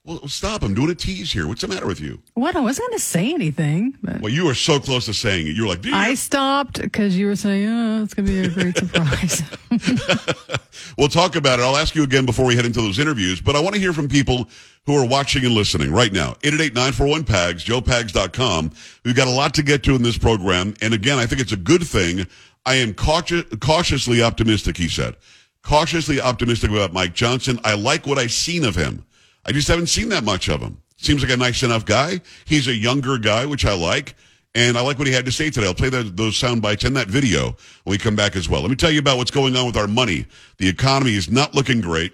Well, 0.04 0.28
stop. 0.28 0.62
I'm 0.62 0.74
doing 0.74 0.90
a 0.90 0.94
tease 0.94 1.32
here. 1.32 1.46
What's 1.46 1.60
the 1.60 1.68
matter 1.68 1.86
with 1.86 2.00
you? 2.00 2.22
What? 2.34 2.56
I 2.56 2.60
wasn't 2.60 2.88
going 2.88 2.98
to 2.98 3.04
say 3.04 3.32
anything. 3.32 3.96
But 4.02 4.20
Well, 4.20 4.32
you 4.32 4.46
were 4.46 4.54
so 4.54 4.80
close 4.80 5.06
to 5.06 5.14
saying 5.14 5.46
it. 5.46 5.50
You 5.50 5.62
were 5.64 5.68
like, 5.68 5.82
"Do 5.82 5.94
I 5.94 6.14
stopped 6.14 6.80
because 6.80 7.16
you 7.16 7.26
were 7.26 7.36
saying, 7.36 7.68
oh, 7.68 8.02
it's 8.02 8.14
going 8.14 8.26
to 8.26 8.32
be 8.32 8.40
a 8.40 8.48
great 8.48 8.76
surprise. 8.76 9.42
We'll 10.98 11.08
talk 11.08 11.36
about 11.36 11.58
it. 11.58 11.62
I'll 11.62 11.76
ask 11.76 11.94
you 11.94 12.02
again 12.02 12.26
before 12.26 12.46
we 12.46 12.56
head 12.56 12.66
into 12.66 12.80
those 12.80 12.98
interviews, 12.98 13.40
but 13.40 13.56
I 13.56 13.60
want 13.60 13.74
to 13.74 13.80
hear 13.80 13.92
from 13.92 14.08
people 14.08 14.48
who 14.86 14.96
are 14.96 15.06
watching 15.06 15.44
and 15.44 15.54
listening 15.54 15.92
right 15.92 16.12
now. 16.12 16.32
888-941-PAGS, 16.42 17.64
joepags.com. 17.64 18.72
We've 19.04 19.16
got 19.16 19.28
a 19.28 19.32
lot 19.32 19.54
to 19.54 19.62
get 19.62 19.82
to 19.84 19.94
in 19.94 20.02
this 20.02 20.18
program. 20.18 20.74
And 20.80 20.94
again, 20.94 21.18
I 21.18 21.26
think 21.26 21.40
it's 21.40 21.52
a 21.52 21.56
good 21.56 21.86
thing. 21.86 22.26
I 22.66 22.76
am 22.76 22.94
cautious, 22.94 23.44
cautiously 23.60 24.22
optimistic, 24.22 24.76
he 24.76 24.88
said. 24.88 25.16
Cautiously 25.62 26.20
optimistic 26.20 26.70
about 26.70 26.92
Mike 26.92 27.14
Johnson. 27.14 27.60
I 27.64 27.74
like 27.74 28.06
what 28.06 28.18
I've 28.18 28.32
seen 28.32 28.64
of 28.64 28.74
him. 28.74 29.04
I 29.44 29.52
just 29.52 29.68
haven't 29.68 29.88
seen 29.88 30.08
that 30.10 30.24
much 30.24 30.48
of 30.48 30.60
him. 30.60 30.80
Seems 30.96 31.22
like 31.22 31.32
a 31.32 31.36
nice 31.36 31.62
enough 31.62 31.84
guy. 31.84 32.20
He's 32.44 32.68
a 32.68 32.74
younger 32.74 33.16
guy, 33.18 33.46
which 33.46 33.64
I 33.64 33.74
like. 33.74 34.14
And 34.54 34.76
I 34.76 34.80
like 34.80 34.98
what 34.98 35.06
he 35.06 35.12
had 35.12 35.26
to 35.26 35.32
say 35.32 35.48
today. 35.50 35.66
I'll 35.66 35.74
play 35.74 35.90
those 35.90 36.36
sound 36.36 36.60
bites 36.60 36.84
and 36.84 36.96
that 36.96 37.06
video 37.06 37.56
when 37.84 37.92
we 37.92 37.98
come 37.98 38.16
back 38.16 38.34
as 38.34 38.48
well. 38.48 38.62
Let 38.62 38.70
me 38.70 38.76
tell 38.76 38.90
you 38.90 38.98
about 38.98 39.16
what's 39.16 39.30
going 39.30 39.54
on 39.54 39.66
with 39.66 39.76
our 39.76 39.86
money. 39.86 40.26
The 40.58 40.68
economy 40.68 41.14
is 41.14 41.30
not 41.30 41.54
looking 41.54 41.80
great. 41.80 42.12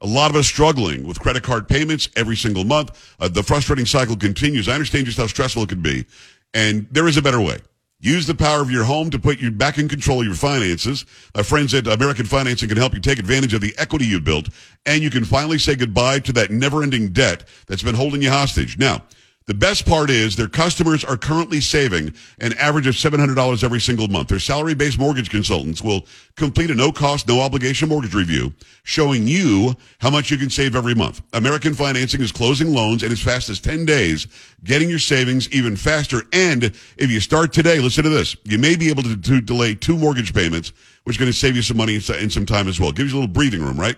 A 0.00 0.06
lot 0.06 0.30
of 0.30 0.36
us 0.36 0.46
struggling 0.46 1.06
with 1.06 1.20
credit 1.20 1.44
card 1.44 1.68
payments 1.68 2.08
every 2.16 2.36
single 2.36 2.64
month. 2.64 3.14
Uh, 3.20 3.28
the 3.28 3.42
frustrating 3.42 3.86
cycle 3.86 4.16
continues. 4.16 4.68
I 4.68 4.74
understand 4.74 5.06
just 5.06 5.18
how 5.18 5.28
stressful 5.28 5.62
it 5.62 5.68
can 5.68 5.80
be. 5.80 6.04
And 6.52 6.88
there 6.90 7.06
is 7.06 7.16
a 7.16 7.22
better 7.22 7.40
way. 7.40 7.58
Use 8.00 8.26
the 8.26 8.34
power 8.34 8.60
of 8.60 8.70
your 8.70 8.84
home 8.84 9.08
to 9.10 9.18
put 9.18 9.38
you 9.38 9.50
back 9.50 9.78
in 9.78 9.88
control 9.88 10.20
of 10.20 10.26
your 10.26 10.34
finances. 10.34 11.06
My 11.34 11.42
friends 11.42 11.72
at 11.72 11.86
American 11.86 12.26
Financing 12.26 12.68
can 12.68 12.76
help 12.76 12.92
you 12.92 13.00
take 13.00 13.18
advantage 13.18 13.54
of 13.54 13.62
the 13.62 13.74
equity 13.78 14.04
you 14.04 14.20
built, 14.20 14.50
and 14.84 15.02
you 15.02 15.08
can 15.08 15.24
finally 15.24 15.58
say 15.58 15.74
goodbye 15.74 16.18
to 16.18 16.32
that 16.32 16.50
never-ending 16.50 17.12
debt 17.12 17.48
that's 17.66 17.82
been 17.82 17.94
holding 17.94 18.20
you 18.20 18.30
hostage. 18.30 18.76
Now, 18.76 19.04
the 19.46 19.54
best 19.54 19.84
part 19.84 20.08
is 20.08 20.36
their 20.36 20.48
customers 20.48 21.04
are 21.04 21.18
currently 21.18 21.60
saving 21.60 22.14
an 22.38 22.54
average 22.54 22.86
of 22.86 22.94
$700 22.94 23.62
every 23.62 23.80
single 23.80 24.08
month. 24.08 24.28
Their 24.28 24.38
salary-based 24.38 24.98
mortgage 24.98 25.28
consultants 25.28 25.82
will 25.82 26.06
complete 26.34 26.70
a 26.70 26.74
no-cost, 26.74 27.28
no-obligation 27.28 27.90
mortgage 27.90 28.14
review 28.14 28.54
showing 28.84 29.26
you 29.26 29.74
how 29.98 30.08
much 30.08 30.30
you 30.30 30.38
can 30.38 30.48
save 30.48 30.74
every 30.74 30.94
month. 30.94 31.20
American 31.34 31.74
Financing 31.74 32.22
is 32.22 32.32
closing 32.32 32.72
loans 32.72 33.02
in 33.02 33.12
as 33.12 33.20
fast 33.22 33.50
as 33.50 33.60
10 33.60 33.84
days, 33.84 34.26
getting 34.64 34.88
your 34.88 34.98
savings 34.98 35.50
even 35.50 35.76
faster. 35.76 36.22
And 36.32 36.64
if 36.96 37.10
you 37.10 37.20
start 37.20 37.52
today, 37.52 37.80
listen 37.80 38.04
to 38.04 38.10
this. 38.10 38.36
You 38.44 38.58
may 38.58 38.76
be 38.76 38.88
able 38.88 39.02
to, 39.02 39.14
to 39.14 39.40
delay 39.42 39.74
two 39.74 39.98
mortgage 39.98 40.32
payments, 40.32 40.72
which 41.04 41.16
is 41.16 41.20
going 41.20 41.30
to 41.30 41.36
save 41.36 41.54
you 41.54 41.62
some 41.62 41.76
money 41.76 41.96
and 41.96 42.32
some 42.32 42.46
time 42.46 42.66
as 42.66 42.80
well. 42.80 42.92
Gives 42.92 43.12
you 43.12 43.18
a 43.18 43.20
little 43.20 43.34
breathing 43.34 43.62
room, 43.62 43.78
right? 43.78 43.96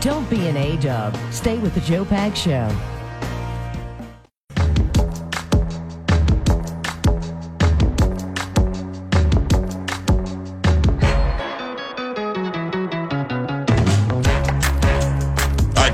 Don't 0.00 0.30
be 0.30 0.48
an 0.48 0.56
A-dub. 0.56 1.14
Stay 1.30 1.58
with 1.58 1.74
the 1.74 1.82
Joe 1.82 2.06
Pag 2.06 2.34
Show. 2.34 2.74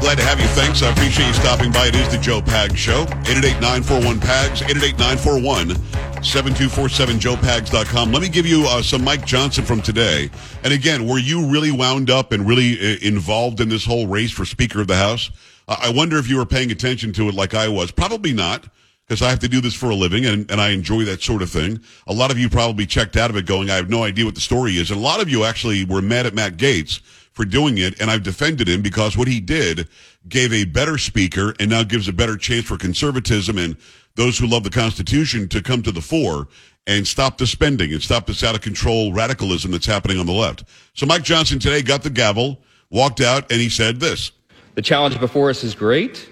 Glad 0.09 0.21
to 0.21 0.25
have 0.25 0.41
you. 0.41 0.47
Thanks. 0.47 0.83
I 0.83 0.91
appreciate 0.91 1.27
you 1.27 1.35
stopping 1.35 1.71
by. 1.71 1.88
It 1.88 1.95
is 1.95 2.09
the 2.09 2.17
Joe 2.17 2.41
Pag 2.41 2.75
Show. 2.75 3.05
888-941-PAGS, 3.05 4.62
888-941-7247, 4.62 7.21
joepags.com. 7.21 8.11
Let 8.11 8.23
me 8.23 8.31
give 8.31 8.47
you 8.47 8.65
uh, 8.67 8.81
some 8.81 9.05
Mike 9.05 9.27
Johnson 9.27 9.67
from 9.67 9.83
today. 9.83 10.31
And 10.65 10.73
again, 10.73 11.07
were 11.07 11.19
you 11.19 11.50
really 11.50 11.73
wound 11.73 12.09
up 12.09 12.33
and 12.33 12.49
really 12.49 12.79
uh, 12.81 12.97
involved 13.03 13.61
in 13.61 13.69
this 13.69 13.85
whole 13.85 14.07
race 14.07 14.31
for 14.31 14.47
Speaker 14.47 14.81
of 14.81 14.87
the 14.87 14.97
House? 14.97 15.31
I 15.69 15.93
wonder 15.95 16.17
if 16.17 16.27
you 16.27 16.38
were 16.38 16.47
paying 16.47 16.71
attention 16.71 17.12
to 17.12 17.29
it 17.29 17.35
like 17.35 17.53
I 17.53 17.69
was. 17.69 17.91
Probably 17.91 18.33
not, 18.33 18.67
because 19.07 19.21
I 19.21 19.29
have 19.29 19.41
to 19.41 19.49
do 19.49 19.61
this 19.61 19.75
for 19.75 19.91
a 19.91 19.95
living 19.95 20.25
and, 20.25 20.50
and 20.50 20.59
I 20.59 20.71
enjoy 20.71 21.05
that 21.05 21.21
sort 21.21 21.43
of 21.43 21.50
thing. 21.50 21.81
A 22.07 22.15
lot 22.15 22.31
of 22.31 22.38
you 22.38 22.49
probably 22.49 22.87
checked 22.87 23.19
out 23.19 23.29
of 23.29 23.37
it 23.37 23.45
going, 23.45 23.69
I 23.69 23.75
have 23.75 23.91
no 23.91 24.05
idea 24.05 24.25
what 24.25 24.37
the 24.37 24.41
story 24.41 24.79
is. 24.79 24.91
And 24.91 24.99
a 24.99 25.03
lot 25.03 25.21
of 25.21 25.29
you 25.29 25.45
actually 25.45 25.85
were 25.85 26.00
mad 26.00 26.25
at 26.25 26.33
Matt 26.33 26.57
Gaetz 26.57 27.00
for 27.38 27.45
doing 27.45 27.78
it, 27.78 28.00
and 28.00 28.11
I've 28.11 28.25
defended 28.25 28.68
him 28.68 28.83
because 28.83 29.16
what 29.16 29.28
he 29.28 29.38
did 29.38 29.88
gave 30.28 30.52
a 30.52 30.64
better 30.64 30.99
speaker 30.99 31.54
and 31.61 31.71
now 31.71 31.85
gives 31.85 32.09
a 32.09 32.12
better 32.12 32.37
chance 32.37 32.64
for 32.64 32.76
conservatism 32.76 33.57
and 33.59 33.76
those 34.16 34.37
who 34.37 34.49
love 34.49 34.64
the 34.64 34.71
Constitution 34.71 35.47
to 35.50 35.62
come 35.62 35.80
to 35.85 35.92
the 35.92 36.00
fore 36.00 36.49
and 36.88 37.07
stop 37.07 37.38
the 37.38 37.47
spending 37.47 37.92
and 37.92 38.02
stop 38.02 38.26
this 38.26 38.42
out 38.42 38.57
of 38.57 38.61
control 38.61 39.12
radicalism 39.12 39.71
that's 39.71 39.87
happening 39.87 40.18
on 40.18 40.26
the 40.26 40.33
left. 40.33 40.64
So 40.95 41.07
Mike 41.07 41.23
Johnson 41.23 41.61
today 41.61 41.80
got 41.80 42.02
the 42.02 42.11
gavel, 42.11 42.59
walked 42.90 43.21
out, 43.21 43.52
and 43.52 43.61
he 43.61 43.68
said 43.68 44.00
this. 44.00 44.33
The 44.75 44.83
challenge 44.83 45.21
before 45.21 45.49
us 45.49 45.62
is 45.62 45.76
great, 45.76 46.28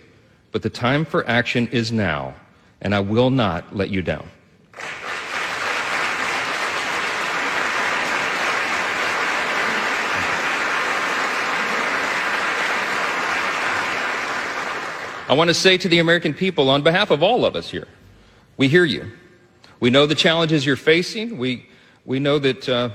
but 0.50 0.62
the 0.62 0.70
time 0.70 1.04
for 1.04 1.24
action 1.28 1.68
is 1.68 1.92
now, 1.92 2.34
and 2.80 2.92
I 2.96 2.98
will 2.98 3.30
not 3.30 3.76
let 3.76 3.90
you 3.90 4.02
down. 4.02 4.28
I 15.28 15.34
want 15.34 15.48
to 15.48 15.54
say 15.54 15.76
to 15.78 15.88
the 15.88 15.98
American 15.98 16.34
people, 16.34 16.70
on 16.70 16.82
behalf 16.82 17.10
of 17.10 17.20
all 17.20 17.44
of 17.44 17.56
us 17.56 17.68
here, 17.68 17.88
we 18.56 18.68
hear 18.68 18.84
you. 18.84 19.10
We 19.80 19.90
know 19.90 20.06
the 20.06 20.14
challenges 20.14 20.64
you're 20.64 20.76
facing. 20.76 21.36
We, 21.36 21.66
we 22.04 22.20
know 22.20 22.38
that, 22.38 22.68
uh, 22.68 22.90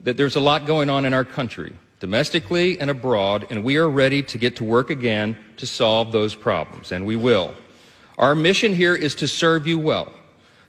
that 0.00 0.16
there's 0.16 0.34
a 0.34 0.40
lot 0.40 0.66
going 0.66 0.90
on 0.90 1.04
in 1.04 1.14
our 1.14 1.24
country, 1.24 1.72
domestically 2.00 2.80
and 2.80 2.90
abroad, 2.90 3.46
and 3.50 3.62
we 3.62 3.76
are 3.76 3.88
ready 3.88 4.20
to 4.20 4.36
get 4.36 4.56
to 4.56 4.64
work 4.64 4.90
again 4.90 5.36
to 5.58 5.66
solve 5.66 6.10
those 6.10 6.34
problems, 6.34 6.90
and 6.90 7.06
we 7.06 7.14
will. 7.14 7.54
Our 8.18 8.34
mission 8.34 8.74
here 8.74 8.96
is 8.96 9.14
to 9.16 9.28
serve 9.28 9.64
you 9.68 9.78
well, 9.78 10.12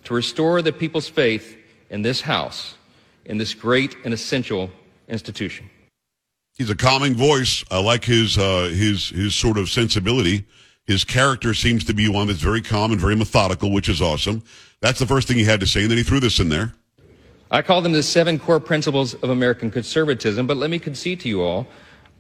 to 0.04 0.14
restore 0.14 0.62
the 0.62 0.72
people's 0.72 1.10
faith 1.10 1.58
in 1.90 2.04
this 2.04 2.22
House, 2.22 2.76
in 3.26 3.40
this 3.40 3.56
great 3.56 3.96
and 4.06 4.14
essential 4.14 4.70
institution. 5.08 5.68
He's 6.58 6.70
a 6.70 6.76
calming 6.76 7.16
voice. 7.16 7.66
I 7.72 7.80
like 7.80 8.06
his 8.06 8.38
uh, 8.38 8.70
his 8.72 9.10
his 9.10 9.34
sort 9.34 9.58
of 9.58 9.68
sensibility. 9.68 10.46
His 10.92 11.06
character 11.06 11.54
seems 11.54 11.86
to 11.86 11.94
be 11.94 12.10
one 12.10 12.28
that's 12.28 12.42
very 12.42 12.62
calm 12.62 12.92
and 12.92 13.00
very 13.00 13.16
methodical, 13.16 13.72
which 13.72 13.88
is 13.88 14.02
awesome. 14.02 14.44
That's 14.82 15.00
the 15.00 15.06
first 15.06 15.26
thing 15.26 15.38
he 15.38 15.46
had 15.46 15.62
to 15.62 15.66
say, 15.66 15.84
and 15.84 15.90
then 15.90 15.98
he 15.98 16.04
threw 16.04 16.20
this 16.20 16.38
in 16.38 16.50
there. 16.50 16.74
I 17.50 17.62
call 17.62 17.82
them 17.82 17.94
the 17.94 18.04
seven 18.04 18.38
core 18.38 18.60
principles 18.60 19.14
of 19.14 19.30
American 19.30 19.72
conservatism, 19.72 20.48
but 20.48 20.58
let 20.58 20.70
me 20.70 20.80
concede 20.80 21.22
to 21.22 21.30
you 21.30 21.44
all, 21.44 21.66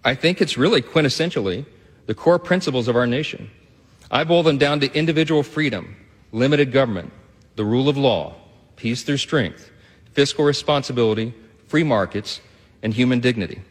I 0.06 0.16
think 0.16 0.42
it's 0.42 0.58
really 0.58 0.82
quintessentially 0.82 1.66
the 2.06 2.14
core 2.14 2.40
principles 2.40 2.88
of 2.88 2.96
our 2.96 3.06
nation. 3.06 3.52
I 4.10 4.24
boil 4.24 4.42
them 4.42 4.58
down 4.58 4.80
to 4.80 4.94
individual 4.94 5.44
freedom, 5.44 5.98
limited 6.32 6.72
government, 6.72 7.12
the 7.58 7.66
rule 7.66 7.90
of 7.90 7.98
law, 7.98 8.36
peace 8.78 9.04
through 9.04 9.18
strength, 9.18 9.70
fiscal 10.14 10.46
responsibility, 10.46 11.34
free 11.68 11.84
markets, 11.84 12.40
and 12.84 12.94
human 12.94 13.20
dignity. 13.20 13.64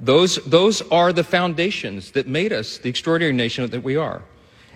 Those, 0.00 0.36
those 0.44 0.82
are 0.90 1.12
the 1.12 1.24
foundations 1.24 2.12
that 2.12 2.28
made 2.28 2.52
us 2.52 2.78
the 2.78 2.88
extraordinary 2.88 3.32
nation 3.32 3.68
that 3.68 3.82
we 3.82 3.96
are. 3.96 4.22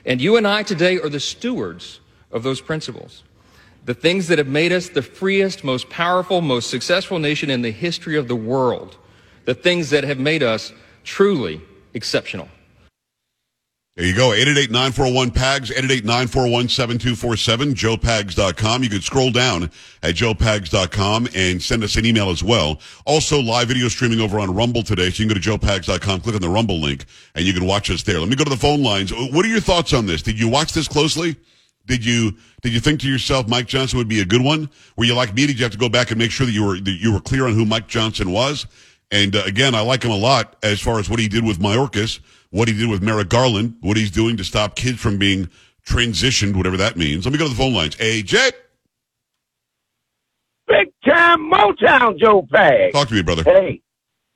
And 0.05 0.21
you 0.21 0.37
and 0.37 0.47
I 0.47 0.63
today 0.65 0.99
are 0.99 1.09
the 1.09 1.21
stewards 1.21 2.01
of 2.33 2.43
those 2.43 2.61
principles. 2.61 3.23
The 3.85 3.95
things 3.95 4.29
that 4.29 4.39
have 4.39 4.49
made 4.49 4.73
us 4.73 4.89
the 4.89 5.03
freest, 5.03 5.65
most 5.65 5.91
powerful, 5.91 6.41
most 6.41 6.71
successful 6.71 7.19
nation 7.19 7.51
in 7.51 7.63
the 7.63 7.71
history 7.71 8.17
of 8.17 8.29
the 8.29 8.37
world. 8.37 8.97
The 9.45 9.55
things 9.55 9.91
that 9.91 10.05
have 10.05 10.19
made 10.19 10.43
us 10.43 10.73
truly 11.05 11.61
exceptional. 11.95 12.49
There 13.95 14.07
you 14.07 14.17
go. 14.17 14.31
888-941-PAGS, 14.31 15.71
888-941-7247, 15.71 17.75
joepags.com. 17.75 18.83
You 18.83 18.89
can 18.89 19.03
scroll 19.03 19.31
down 19.31 19.65
at 20.03 20.15
joepags.com 20.15 21.29
and 21.35 21.63
send 21.63 21.85
us 21.85 21.97
an 21.97 22.07
email 22.07 22.31
as 22.31 22.43
well. 22.43 22.81
Also, 23.05 23.39
live 23.39 23.69
video 23.69 23.89
streaming 23.89 24.21
over 24.21 24.41
on 24.41 24.55
Rumble 24.55 24.83
today. 24.83 25.11
So 25.11 25.23
you 25.23 25.29
can 25.29 25.37
go 25.37 25.41
to 25.41 25.59
joepags.com, 25.59 26.23
click 26.23 26.35
on 26.35 26.41
the 26.41 26.49
Rumble 26.49 26.81
link, 26.81 27.05
and 27.35 27.45
you 27.45 27.53
can 27.53 27.67
watch 27.67 27.91
us 27.91 28.03
there. 28.03 28.19
Let 28.19 28.31
me 28.31 28.37
go 28.37 28.45
to 28.45 28.51
the 28.51 28.57
phone 28.57 28.83
lines. 28.83 29.13
What 29.13 29.45
are 29.45 29.49
your 29.49 29.61
thoughts 29.61 29.93
on 29.93 30.07
this? 30.07 30.23
Did 30.23 30.41
you 30.41 30.49
watch 30.49 30.73
this 30.73 30.89
closely? 30.89 31.37
Did 31.85 32.03
you 32.03 32.33
did 32.63 32.73
you 32.73 32.81
think 32.81 33.01
to 33.01 33.11
yourself 33.11 33.47
Mike 33.47 33.67
Johnson 33.67 33.99
would 33.99 34.09
be 34.09 34.21
a 34.21 34.25
good 34.25 34.43
one? 34.43 34.71
Were 34.97 35.05
you 35.05 35.15
like 35.15 35.35
me? 35.35 35.47
Did 35.47 35.59
you 35.59 35.65
have 35.65 35.73
to 35.73 35.79
go 35.79 35.91
back 35.91 36.11
and 36.11 36.19
make 36.19 36.31
sure 36.31 36.47
that 36.47 36.53
you 36.53 36.65
were 36.65 36.81
that 36.81 36.99
you 36.99 37.13
were 37.13 37.21
clear 37.21 37.47
on 37.47 37.53
who 37.53 37.67
Mike 37.67 37.89
Johnson 37.89 38.33
was? 38.33 38.65
And 39.11 39.37
uh, 39.37 39.43
again, 39.45 39.75
I 39.75 39.81
like 39.81 40.03
him 40.03 40.13
a 40.13 40.17
lot 40.17 40.57
as 40.63 40.81
far 40.81 40.99
as 40.99 41.11
what 41.11 41.19
he 41.19 41.29
did 41.29 41.45
with 41.45 41.59
Mayorkas, 41.59 42.21
what 42.53 42.69
he 42.69 42.75
did 42.75 42.89
with 42.89 43.03
Merrick 43.03 43.29
Garland, 43.29 43.77
what 43.81 43.97
he's 43.97 44.11
doing 44.11 44.37
to 44.37 44.45
stop 44.45 44.77
kids 44.77 45.01
from 45.01 45.19
being 45.19 45.49
transitioned, 45.85 46.55
whatever 46.55 46.77
that 46.77 46.97
means. 46.97 47.25
Let 47.25 47.33
me 47.33 47.39
go 47.39 47.45
to 47.45 47.51
the 47.51 47.57
phone 47.57 47.75
lines. 47.75 47.97
AJ, 47.97 48.53
Big 50.69 50.93
time 51.05 51.51
Motown 51.51 52.19
Joe 52.19 52.47
Pag. 52.51 52.93
talk 52.93 53.09
to 53.09 53.15
me, 53.15 53.23
brother. 53.23 53.43
Hey, 53.43 53.83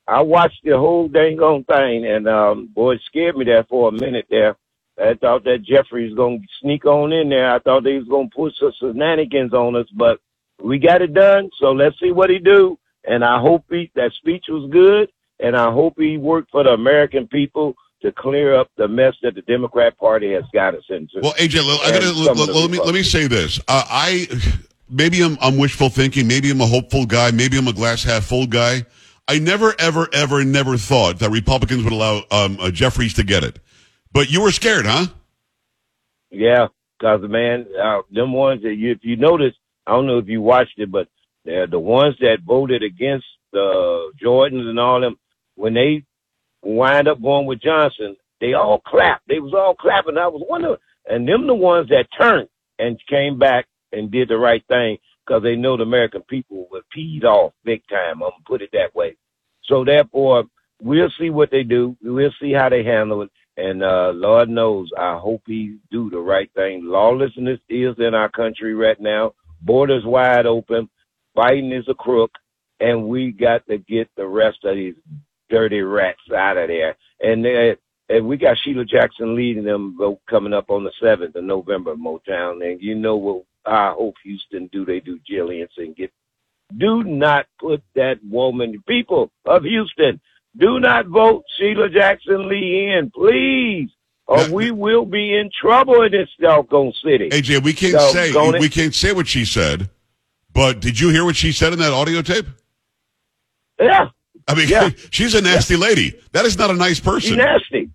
I 0.07 0.21
watched 0.21 0.63
the 0.63 0.77
whole 0.77 1.07
dang 1.07 1.39
on 1.39 1.63
thing, 1.63 2.05
and 2.05 2.27
um, 2.27 2.67
boy, 2.67 2.95
it 2.95 3.01
scared 3.05 3.37
me 3.37 3.45
there 3.45 3.63
for 3.63 3.89
a 3.89 3.91
minute 3.91 4.25
there. 4.29 4.57
I 4.99 5.13
thought 5.13 5.43
that 5.43 5.63
Jeffrey 5.63 6.05
was 6.05 6.15
going 6.15 6.41
to 6.41 6.47
sneak 6.61 6.85
on 6.85 7.13
in 7.13 7.29
there. 7.29 7.53
I 7.53 7.59
thought 7.59 7.83
they 7.83 7.97
was 7.97 8.07
going 8.07 8.29
to 8.29 8.35
put 8.35 8.53
some 8.59 8.71
shenanigans 8.79 9.53
on 9.53 9.75
us, 9.75 9.87
but 9.95 10.19
we 10.61 10.79
got 10.79 11.03
it 11.03 11.13
done. 11.13 11.51
So 11.59 11.71
let's 11.71 11.99
see 11.99 12.11
what 12.11 12.31
he 12.31 12.39
do. 12.39 12.79
And 13.07 13.23
I 13.23 13.39
hope 13.39 13.65
he, 13.69 13.91
that 13.95 14.11
speech 14.13 14.45
was 14.49 14.69
good, 14.71 15.09
and 15.39 15.55
I 15.55 15.71
hope 15.71 15.93
he 15.97 16.17
worked 16.17 16.51
for 16.51 16.63
the 16.63 16.71
American 16.71 17.27
people 17.27 17.75
to 18.01 18.11
clear 18.11 18.55
up 18.55 18.69
the 18.77 18.87
mess 18.87 19.13
that 19.23 19.35
the 19.35 19.41
Democrat 19.41 19.97
Party 19.97 20.33
has 20.33 20.43
got 20.53 20.75
us 20.75 20.83
into. 20.89 21.19
Well, 21.21 21.33
AJ, 21.33 21.67
let, 21.67 21.81
I 21.81 21.91
gotta, 21.91 22.07
And 22.09 22.17
let, 22.17 22.37
let- 22.37 22.55
let 22.55 22.71
me 22.71 22.79
let 22.79 22.93
me 22.93 23.03
say 23.03 23.27
this. 23.27 23.59
Uh, 23.67 23.83
I 23.89 24.27
maybe 24.89 25.21
I'm, 25.21 25.37
I'm 25.41 25.57
wishful 25.57 25.89
thinking. 25.89 26.27
Maybe 26.27 26.51
I'm 26.51 26.61
a 26.61 26.67
hopeful 26.67 27.05
guy. 27.05 27.31
Maybe 27.31 27.57
I'm 27.57 27.67
a 27.67 27.73
glass 27.73 28.03
half 28.03 28.25
full 28.25 28.47
guy. 28.47 28.85
I 29.27 29.39
never, 29.39 29.75
ever, 29.77 30.07
ever, 30.13 30.45
never 30.45 30.77
thought 30.77 31.19
that 31.19 31.29
Republicans 31.31 31.83
would 31.83 31.91
allow 31.91 32.23
um, 32.31 32.57
uh, 32.61 32.71
Jeffries 32.71 33.13
to 33.15 33.23
get 33.23 33.43
it. 33.43 33.59
But 34.13 34.31
you 34.31 34.41
were 34.41 34.51
scared, 34.51 34.85
huh? 34.85 35.07
Yeah, 36.31 36.67
cause 37.01 37.19
man, 37.23 37.65
uh, 37.81 38.03
them 38.09 38.31
ones 38.31 38.61
that 38.63 38.75
you, 38.75 38.91
if 38.91 38.99
you 39.01 39.17
notice, 39.17 39.53
I 39.85 39.91
don't 39.91 40.07
know 40.07 40.17
if 40.17 40.27
you 40.27 40.41
watched 40.41 40.77
it, 40.79 40.89
but 40.89 41.07
the 41.43 41.79
ones 41.79 42.15
that 42.19 42.37
voted 42.45 42.83
against 42.83 43.25
the 43.51 44.11
Jordans 44.23 44.69
and 44.69 44.79
all 44.79 45.01
them, 45.01 45.17
when 45.55 45.73
they 45.73 46.03
wind 46.63 47.07
up 47.07 47.21
going 47.21 47.45
with 47.45 47.61
Johnson, 47.61 48.15
they 48.39 48.53
all 48.53 48.79
clapped. 48.79 49.27
They 49.27 49.39
was 49.39 49.53
all 49.53 49.75
clapping. 49.75 50.17
I 50.17 50.27
was 50.27 50.45
wondering, 50.47 50.77
and 51.07 51.27
them 51.27 51.47
the 51.47 51.55
ones 51.55 51.89
that 51.89 52.07
turned 52.19 52.49
and 52.79 52.99
came 53.09 53.39
back 53.39 53.65
and 53.91 54.11
did 54.11 54.29
the 54.29 54.37
right 54.37 54.63
thing 54.67 54.97
because 55.25 55.43
they 55.43 55.55
know 55.55 55.77
the 55.77 55.83
American 55.83 56.21
people 56.23 56.67
were 56.71 56.81
peed 56.95 57.23
off 57.23 57.53
big 57.63 57.81
time. 57.89 58.23
I'm 58.23 58.31
gonna 58.31 58.35
put 58.45 58.61
it 58.61 58.69
that 58.73 58.95
way. 58.95 59.15
So 59.63 59.83
therefore, 59.83 60.45
we'll 60.81 61.11
see 61.19 61.29
what 61.29 61.51
they 61.51 61.63
do. 61.63 61.97
We'll 62.01 62.31
see 62.41 62.53
how 62.53 62.69
they 62.69 62.83
handle 62.83 63.23
it. 63.23 63.31
And 63.57 63.83
uh, 63.83 64.11
Lord 64.13 64.49
knows, 64.49 64.89
I 64.97 65.17
hope 65.17 65.41
he 65.47 65.77
do 65.91 66.09
the 66.11 66.19
right 66.19 66.49
thing. 66.53 66.81
Lawlessness 66.85 67.59
is 67.69 67.95
in 67.97 68.13
our 68.13 68.29
country 68.29 68.75
right 68.75 68.99
now. 68.99 69.33
Borders 69.61 70.03
wide 70.05 70.45
open. 70.45 70.89
Biden 71.35 71.77
is 71.77 71.87
a 71.89 71.95
crook, 71.95 72.31
and 72.79 73.07
we 73.07 73.31
got 73.31 73.65
to 73.67 73.79
get 73.79 74.09
the 74.15 74.27
rest 74.27 74.59
of 74.63 74.75
these 74.75 74.95
dirty 75.49 75.81
rats 75.81 76.19
out 76.35 76.57
of 76.57 76.67
there. 76.67 76.95
And 77.21 77.45
uh, 77.45 77.75
and 78.09 78.27
we 78.27 78.37
got 78.37 78.57
Sheila 78.63 78.85
Jackson 78.85 79.35
leading 79.35 79.63
them 79.63 79.95
vote 79.97 80.19
coming 80.29 80.53
up 80.53 80.69
on 80.69 80.83
the 80.83 80.91
seventh 81.01 81.35
of 81.35 81.43
November, 81.43 81.95
Motown. 81.95 82.65
And 82.65 82.81
you 82.81 82.95
know 82.95 83.15
what? 83.17 83.43
I 83.65 83.91
hope 83.97 84.15
Houston 84.23 84.69
do 84.71 84.85
they 84.85 84.99
do 85.01 85.19
Jillian's 85.29 85.71
and 85.77 85.95
get. 85.95 86.11
Do 86.77 87.03
not 87.03 87.45
put 87.59 87.81
that 87.95 88.19
woman, 88.29 88.81
people 88.87 89.31
of 89.45 89.63
Houston, 89.63 90.19
do 90.57 90.79
not 90.81 91.07
vote 91.07 91.43
Sheila 91.57 91.87
Jackson 91.89 92.49
Lee 92.49 92.93
in, 92.97 93.09
please, 93.13 93.89
or 94.25 94.49
we 94.51 94.71
will 94.85 95.05
be 95.05 95.33
in 95.37 95.49
trouble 95.61 96.01
in 96.03 96.11
this 96.11 96.27
doggone 96.41 96.91
city. 97.03 97.29
AJ, 97.29 97.63
we 97.63 97.71
can't 97.73 97.93
So, 97.93 98.11
say 98.11 98.31
it- 98.31 98.59
we 98.59 98.67
can't 98.69 98.93
say 98.93 99.13
what 99.13 99.27
she 99.27 99.45
said. 99.45 99.89
But 100.53 100.79
did 100.81 100.99
you 100.99 101.09
hear 101.09 101.23
what 101.23 101.35
she 101.35 101.51
said 101.51 101.71
in 101.71 101.79
that 101.79 101.93
audio 101.93 102.21
tape? 102.21 102.47
Yeah, 103.79 104.07
I 104.47 104.55
mean, 104.55 104.69
Yeah. 104.69 104.89
she's 105.11 105.35
a 105.35 105.41
nasty 105.41 105.75
lady. 105.75 106.19
That 106.31 106.45
is 106.45 106.57
not 106.57 106.69
a 106.71 106.73
nice 106.73 106.99
person. 106.99 107.37
nasty. 107.37 107.89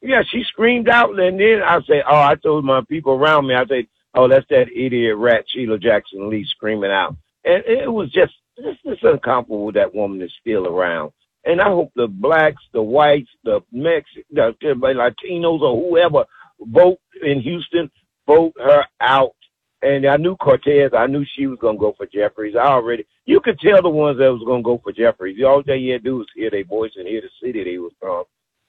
Yeah, 0.00 0.22
she 0.30 0.44
screamed 0.44 0.88
out, 0.88 1.18
and 1.18 1.40
then 1.40 1.60
I 1.60 1.80
say, 1.82 2.02
"Oh, 2.08 2.16
I 2.20 2.36
told 2.36 2.64
my 2.64 2.82
people 2.88 3.14
around 3.14 3.48
me, 3.48 3.54
I 3.54 3.66
said, 3.66 3.88
oh, 4.14 4.28
that's 4.28 4.46
that 4.48 4.68
idiot 4.70 5.16
rat 5.16 5.44
Sheila 5.48 5.76
Jackson 5.78 6.30
Lee 6.30 6.46
screaming 6.48 6.92
out." 6.92 7.16
And 7.44 7.64
it 7.66 7.90
was 7.92 8.10
just, 8.12 8.32
it's 8.56 8.80
just 8.82 9.02
uncomfortable 9.02 9.72
that 9.72 9.94
woman 9.94 10.22
is 10.22 10.32
still 10.40 10.66
around. 10.68 11.10
And 11.44 11.60
I 11.60 11.64
hope 11.64 11.90
the 11.96 12.06
blacks, 12.06 12.62
the 12.72 12.82
whites, 12.82 13.30
the 13.42 13.60
Mex, 13.72 14.08
the 14.30 14.54
Latinos, 14.62 15.62
or 15.62 15.88
whoever 15.88 16.24
vote 16.60 16.98
in 17.22 17.40
Houston, 17.40 17.90
vote 18.26 18.52
her 18.56 18.84
out. 19.00 19.34
And 19.82 20.06
I 20.06 20.16
knew 20.16 20.36
Cortez. 20.36 20.90
I 20.96 21.06
knew 21.06 21.24
she 21.36 21.46
was 21.46 21.58
gonna 21.60 21.78
go 21.78 21.94
for 21.96 22.06
Jeffries. 22.06 22.56
I 22.56 22.66
already, 22.66 23.06
you 23.26 23.40
could 23.40 23.58
tell 23.60 23.80
the 23.80 23.88
ones 23.88 24.18
that 24.18 24.32
was 24.32 24.42
gonna 24.44 24.62
go 24.62 24.78
for 24.82 24.92
Jeffries. 24.92 25.38
All 25.44 25.62
they 25.62 25.86
had 25.86 26.02
to 26.02 26.10
do 26.10 26.16
was 26.18 26.26
hear 26.34 26.50
their 26.50 26.64
voice 26.64 26.92
and 26.96 27.06
hear 27.06 27.20
the 27.20 27.30
city 27.40 27.62
they 27.62 27.78
was 27.78 27.92
from. 28.00 28.24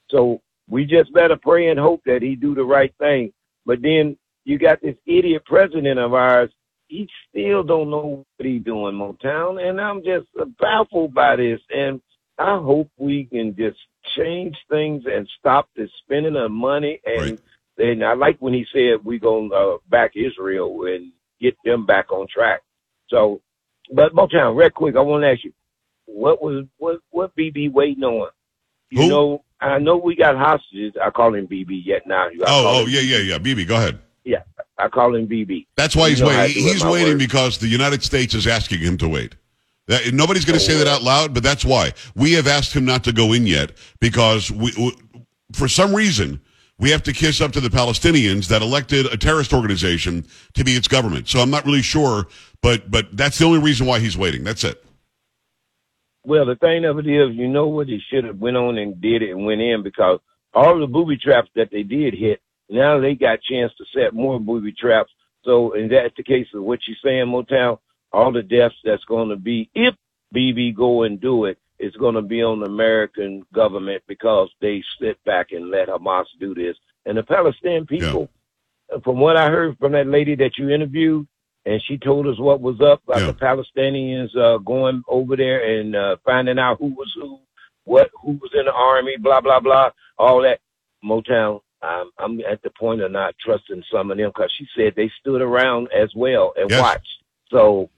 So 0.08 0.40
we 0.68 0.84
just 0.84 1.12
better 1.12 1.36
pray 1.36 1.68
and 1.68 1.80
hope 1.80 2.02
that 2.06 2.22
he 2.22 2.36
do 2.36 2.54
the 2.54 2.64
right 2.64 2.94
thing. 2.98 3.32
But 3.66 3.82
then 3.82 4.16
you 4.44 4.58
got 4.58 4.80
this 4.80 4.96
idiot 5.06 5.44
president 5.44 5.98
of 5.98 6.14
ours. 6.14 6.50
He 6.86 7.08
still 7.28 7.62
don't 7.62 7.90
know 7.90 8.24
what 8.36 8.46
he 8.46 8.58
doing, 8.58 8.94
Motown, 8.94 9.68
and 9.68 9.80
I'm 9.80 10.02
just 10.02 10.26
baffled 10.60 11.14
by 11.14 11.36
this. 11.36 11.60
And 11.70 12.00
I 12.38 12.56
hope 12.56 12.88
we 12.96 13.24
can 13.24 13.54
just 13.56 13.78
change 14.16 14.56
things 14.68 15.04
and 15.06 15.28
stop 15.38 15.68
the 15.76 15.88
spending 16.02 16.36
of 16.36 16.50
money. 16.50 17.00
And 17.04 17.20
Right. 17.20 17.38
And 17.80 18.04
I 18.04 18.14
like 18.14 18.36
when 18.40 18.54
he 18.54 18.66
said 18.72 19.04
we 19.04 19.18
gonna 19.18 19.54
uh, 19.54 19.76
back 19.88 20.12
Israel 20.16 20.84
and 20.86 21.12
get 21.40 21.56
them 21.64 21.86
back 21.86 22.12
on 22.12 22.26
track. 22.32 22.60
So, 23.08 23.40
but 23.92 24.12
Motown, 24.14 24.56
real 24.56 24.70
quick, 24.70 24.96
I 24.96 25.00
want 25.00 25.22
to 25.22 25.28
ask 25.30 25.44
you, 25.44 25.52
what 26.06 26.42
was 26.42 26.66
what 26.78 27.00
what 27.10 27.34
Bibi 27.34 27.68
waiting 27.68 28.04
on? 28.04 28.30
You 28.90 29.02
Who? 29.02 29.08
know, 29.08 29.44
I 29.60 29.78
know 29.78 29.96
we 29.96 30.16
got 30.16 30.36
hostages. 30.36 30.94
I 31.02 31.10
call 31.10 31.34
him 31.34 31.46
Bibi 31.46 31.82
yet 31.86 32.02
now. 32.06 32.24
I 32.26 32.30
Oh, 32.46 32.82
oh, 32.82 32.86
yeah, 32.86 33.00
yeah, 33.00 33.18
yeah. 33.18 33.38
Bibi, 33.38 33.64
go 33.64 33.76
ahead. 33.76 33.98
yeah. 34.24 34.42
I 34.78 34.88
call 34.88 35.14
him 35.14 35.26
Bibi. 35.26 35.68
That's 35.76 35.94
why 35.94 36.06
You 36.06 36.10
he's 36.10 36.20
know 36.22 36.28
how 36.30 36.38
I 36.40 36.46
waiting. 36.46 36.62
He's 36.64 36.84
waiting 36.84 37.08
word. 37.14 37.18
because 37.18 37.58
the 37.58 37.68
United 37.68 38.02
States 38.02 38.34
is 38.34 38.46
asking 38.46 38.80
him 38.80 38.96
to 38.98 39.08
wait. 39.08 39.36
That, 39.86 40.12
nobody's 40.14 40.44
going 40.44 40.58
to 40.58 40.64
say 40.64 40.76
that 40.78 40.86
Oh. 40.88 40.92
out 40.92 41.02
loud, 41.02 41.34
but 41.34 41.42
that's 41.42 41.64
why 41.64 41.92
we 42.16 42.32
have 42.32 42.46
asked 42.46 42.72
him 42.72 42.84
not 42.84 43.04
to 43.04 43.12
go 43.12 43.32
in 43.32 43.46
yet 43.46 43.72
because 44.00 44.50
we, 44.50 44.72
we, 44.78 44.92
for 45.52 45.68
some 45.68 45.94
reason, 45.94 46.40
we 46.80 46.90
have 46.90 47.02
to 47.04 47.12
kiss 47.12 47.40
up 47.40 47.52
to 47.52 47.60
the 47.60 47.68
Palestinians 47.68 48.48
that 48.48 48.62
elected 48.62 49.06
a 49.06 49.16
terrorist 49.16 49.52
organization 49.52 50.26
to 50.54 50.64
be 50.64 50.72
its 50.72 50.88
government. 50.88 51.28
So 51.28 51.40
I'm 51.40 51.50
not 51.50 51.64
really 51.66 51.82
sure, 51.82 52.26
but 52.62 52.90
but 52.90 53.16
that's 53.16 53.38
the 53.38 53.44
only 53.44 53.60
reason 53.60 53.86
why 53.86 54.00
he's 54.00 54.16
waiting. 54.16 54.42
That's 54.42 54.64
it. 54.64 54.82
Well, 56.24 56.46
the 56.46 56.56
thing 56.56 56.84
of 56.84 56.98
it 56.98 57.06
is, 57.06 57.34
you 57.34 57.48
know 57.48 57.68
what? 57.68 57.88
He 57.88 58.00
should 58.10 58.24
have 58.24 58.38
went 58.38 58.56
on 58.56 58.78
and 58.78 59.00
did 59.00 59.22
it 59.22 59.30
and 59.30 59.44
went 59.44 59.60
in 59.60 59.82
because 59.82 60.20
all 60.52 60.78
the 60.78 60.86
booby 60.86 61.16
traps 61.16 61.50
that 61.54 61.70
they 61.70 61.82
did 61.82 62.14
hit, 62.14 62.40
now 62.68 62.98
they 62.98 63.14
got 63.14 63.42
chance 63.42 63.72
to 63.78 63.84
set 63.94 64.14
more 64.14 64.40
booby 64.40 64.72
traps. 64.72 65.10
So, 65.44 65.74
and 65.74 65.90
that's 65.90 66.14
the 66.16 66.22
case 66.22 66.46
of 66.54 66.62
what 66.62 66.80
you're 66.86 66.96
saying, 67.02 67.26
Motown. 67.26 67.78
All 68.12 68.32
the 68.32 68.42
deaths 68.42 68.74
that's 68.84 69.04
going 69.04 69.28
to 69.28 69.36
be 69.36 69.70
if 69.74 69.94
Bibi 70.32 70.72
go 70.72 71.04
and 71.04 71.20
do 71.20 71.44
it, 71.44 71.58
it's 71.82 71.96
going 71.96 72.14
to 72.14 72.22
be 72.22 72.42
on 72.42 72.60
the 72.60 72.66
American 72.66 73.44
government 73.52 74.02
because 74.06 74.48
they 74.60 74.82
sit 75.00 75.22
back 75.24 75.48
and 75.52 75.70
let 75.70 75.88
Hamas 75.88 76.26
do 76.38 76.54
this. 76.54 76.76
And 77.06 77.16
the 77.18 77.22
Palestinian 77.22 77.86
people, 77.86 78.28
from 79.02 79.18
what 79.18 79.36
I 79.36 79.48
heard 79.48 79.78
from 79.78 79.92
that 79.92 80.06
lady 80.06 80.34
that 80.36 80.58
you 80.58 80.68
interviewed, 80.70 81.26
and 81.66 81.80
she 81.86 81.96
told 81.98 82.26
us 82.26 82.38
what 82.38 82.60
was 82.60 82.80
up 82.80 83.02
about 83.04 83.20
Yeah. 83.20 83.26
the 83.32 83.32
Palestinians 83.34 84.36
uh, 84.36 84.58
going 84.58 85.02
over 85.08 85.36
there 85.36 85.60
and 85.80 85.96
uh, 85.96 86.16
finding 86.24 86.58
out 86.58 86.78
who 86.78 86.88
was 86.88 87.10
who, 87.14 87.38
what 87.84 88.10
who 88.22 88.32
was 88.32 88.50
in 88.54 88.66
the 88.66 88.72
army, 88.72 89.16
blah 89.18 89.40
blah 89.40 89.60
blah, 89.60 89.90
all 90.18 90.42
that. 90.42 90.60
Motown, 91.02 91.60
I'm, 91.80 92.10
I'm 92.18 92.40
at 92.40 92.62
the 92.62 92.68
point 92.78 93.00
of 93.00 93.10
not 93.10 93.34
trusting 93.42 93.82
some 93.90 94.10
of 94.10 94.18
them 94.18 94.28
because 94.28 94.52
she 94.58 94.66
said 94.76 94.92
they 94.94 95.10
stood 95.18 95.40
around 95.40 95.88
as 95.98 96.10
well 96.14 96.52
and 96.58 96.68
Yes. 96.68 96.78
watched. 96.78 97.08
So, 97.50 97.88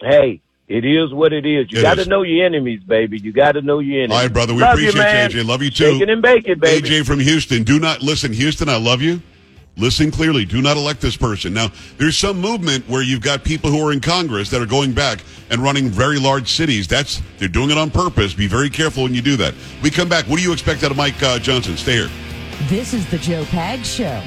hey, 0.00 0.42
it 0.68 0.84
is 0.84 1.12
what 1.12 1.32
it 1.32 1.46
is. 1.46 1.70
You 1.70 1.80
got 1.82 1.94
to 1.94 2.06
know 2.06 2.22
your 2.22 2.44
enemies, 2.44 2.82
baby. 2.82 3.18
You 3.18 3.32
got 3.32 3.52
to 3.52 3.62
know 3.62 3.78
your 3.78 4.02
enemies. 4.04 4.16
All 4.16 4.22
right, 4.22 4.32
brother. 4.32 4.52
We 4.54 4.62
Love 4.62 4.74
appreciate 4.74 4.94
you, 4.94 4.98
man. 4.98 5.30
you, 5.30 5.42
AJ. 5.42 5.46
Love 5.46 5.62
you 5.62 5.70
too. 5.70 5.92
Shaking 5.92 6.10
and 6.10 6.22
baking, 6.22 6.58
baby. 6.58 6.88
AJ 6.88 7.06
from 7.06 7.20
Houston. 7.20 7.62
Do 7.62 7.78
not 7.78 8.02
listen, 8.02 8.32
Houston. 8.32 8.68
I 8.68 8.76
love 8.76 9.00
you. 9.00 9.22
Listen 9.78 10.10
clearly. 10.10 10.46
Do 10.46 10.62
not 10.62 10.78
elect 10.78 11.02
this 11.02 11.16
person. 11.16 11.52
Now, 11.52 11.70
there's 11.98 12.16
some 12.16 12.40
movement 12.40 12.88
where 12.88 13.02
you've 13.02 13.20
got 13.20 13.44
people 13.44 13.70
who 13.70 13.86
are 13.86 13.92
in 13.92 14.00
Congress 14.00 14.48
that 14.50 14.62
are 14.62 14.66
going 14.66 14.92
back 14.92 15.20
and 15.50 15.60
running 15.60 15.90
very 15.90 16.18
large 16.18 16.48
cities. 16.50 16.88
That's 16.88 17.20
they're 17.38 17.46
doing 17.46 17.70
it 17.70 17.76
on 17.76 17.90
purpose. 17.90 18.32
Be 18.32 18.46
very 18.46 18.70
careful 18.70 19.02
when 19.02 19.14
you 19.14 19.20
do 19.20 19.36
that. 19.36 19.54
We 19.82 19.90
come 19.90 20.08
back. 20.08 20.24
What 20.26 20.38
do 20.38 20.42
you 20.42 20.52
expect 20.52 20.82
out 20.82 20.90
of 20.90 20.96
Mike 20.96 21.22
uh, 21.22 21.38
Johnson? 21.38 21.76
Stay 21.76 21.92
here. 21.92 22.10
This 22.68 22.94
is 22.94 23.08
the 23.10 23.18
Joe 23.18 23.44
Pag 23.46 23.84
Show. 23.84 24.22